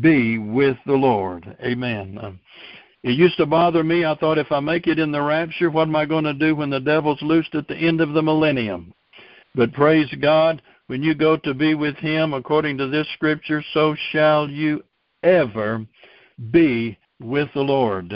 be 0.00 0.38
with 0.38 0.76
the 0.86 0.94
Lord. 0.94 1.56
Amen. 1.64 2.38
It 3.04 3.18
used 3.18 3.36
to 3.36 3.46
bother 3.46 3.84
me. 3.84 4.04
I 4.04 4.16
thought 4.16 4.38
if 4.38 4.50
I 4.50 4.60
make 4.60 4.86
it 4.86 4.98
in 4.98 5.12
the 5.12 5.20
rapture, 5.20 5.70
what 5.70 5.88
am 5.88 5.94
I 5.94 6.06
going 6.06 6.24
to 6.24 6.32
do 6.32 6.56
when 6.56 6.70
the 6.70 6.80
devil's 6.80 7.20
loosed 7.20 7.54
at 7.54 7.68
the 7.68 7.76
end 7.76 8.00
of 8.00 8.14
the 8.14 8.22
millennium? 8.22 8.94
But 9.54 9.74
praise 9.74 10.12
God, 10.20 10.62
when 10.86 11.02
you 11.02 11.14
go 11.14 11.36
to 11.36 11.54
be 11.54 11.74
with 11.74 11.96
him, 11.96 12.32
according 12.32 12.78
to 12.78 12.88
this 12.88 13.06
scripture, 13.14 13.62
so 13.72 13.94
shall 14.10 14.48
you 14.48 14.82
ever 15.22 15.86
be 16.50 16.98
with 17.20 17.48
the 17.54 17.60
Lord. 17.60 18.10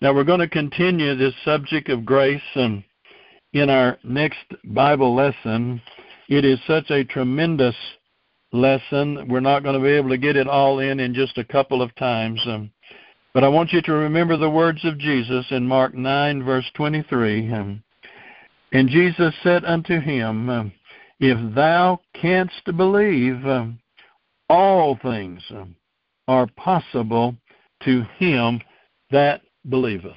Now 0.00 0.14
we're 0.14 0.24
going 0.24 0.40
to 0.40 0.48
continue 0.48 1.14
this 1.14 1.34
subject 1.44 1.88
of 1.90 2.04
grace 2.06 2.40
um, 2.56 2.82
in 3.52 3.68
our 3.70 3.98
next 4.02 4.44
Bible 4.64 5.14
lesson. 5.14 5.80
It 6.28 6.44
is 6.44 6.58
such 6.66 6.90
a 6.90 7.04
tremendous 7.04 7.76
lesson. 8.52 9.28
We're 9.28 9.40
not 9.40 9.62
going 9.62 9.74
to 9.74 9.84
be 9.84 9.92
able 9.92 10.10
to 10.10 10.18
get 10.18 10.36
it 10.36 10.48
all 10.48 10.78
in 10.78 11.00
in 11.00 11.14
just 11.14 11.38
a 11.38 11.44
couple 11.44 11.82
of 11.82 11.94
times. 11.96 12.40
Um, 12.46 12.70
but 13.32 13.44
I 13.44 13.48
want 13.48 13.72
you 13.72 13.82
to 13.82 13.92
remember 13.92 14.36
the 14.36 14.50
words 14.50 14.84
of 14.84 14.98
Jesus 14.98 15.46
in 15.50 15.66
Mark 15.66 15.94
9, 15.94 16.42
verse 16.42 16.68
23. 16.74 17.52
Um, 17.52 17.82
and 18.72 18.88
Jesus 18.88 19.34
said 19.42 19.64
unto 19.64 20.00
him, 20.00 20.72
If 21.18 21.54
thou 21.54 22.00
canst 22.20 22.64
believe, 22.76 23.44
all 24.48 24.98
things 25.02 25.42
are 26.28 26.46
possible 26.56 27.36
to 27.84 28.02
him 28.18 28.60
that 29.10 29.42
believeth. 29.68 30.12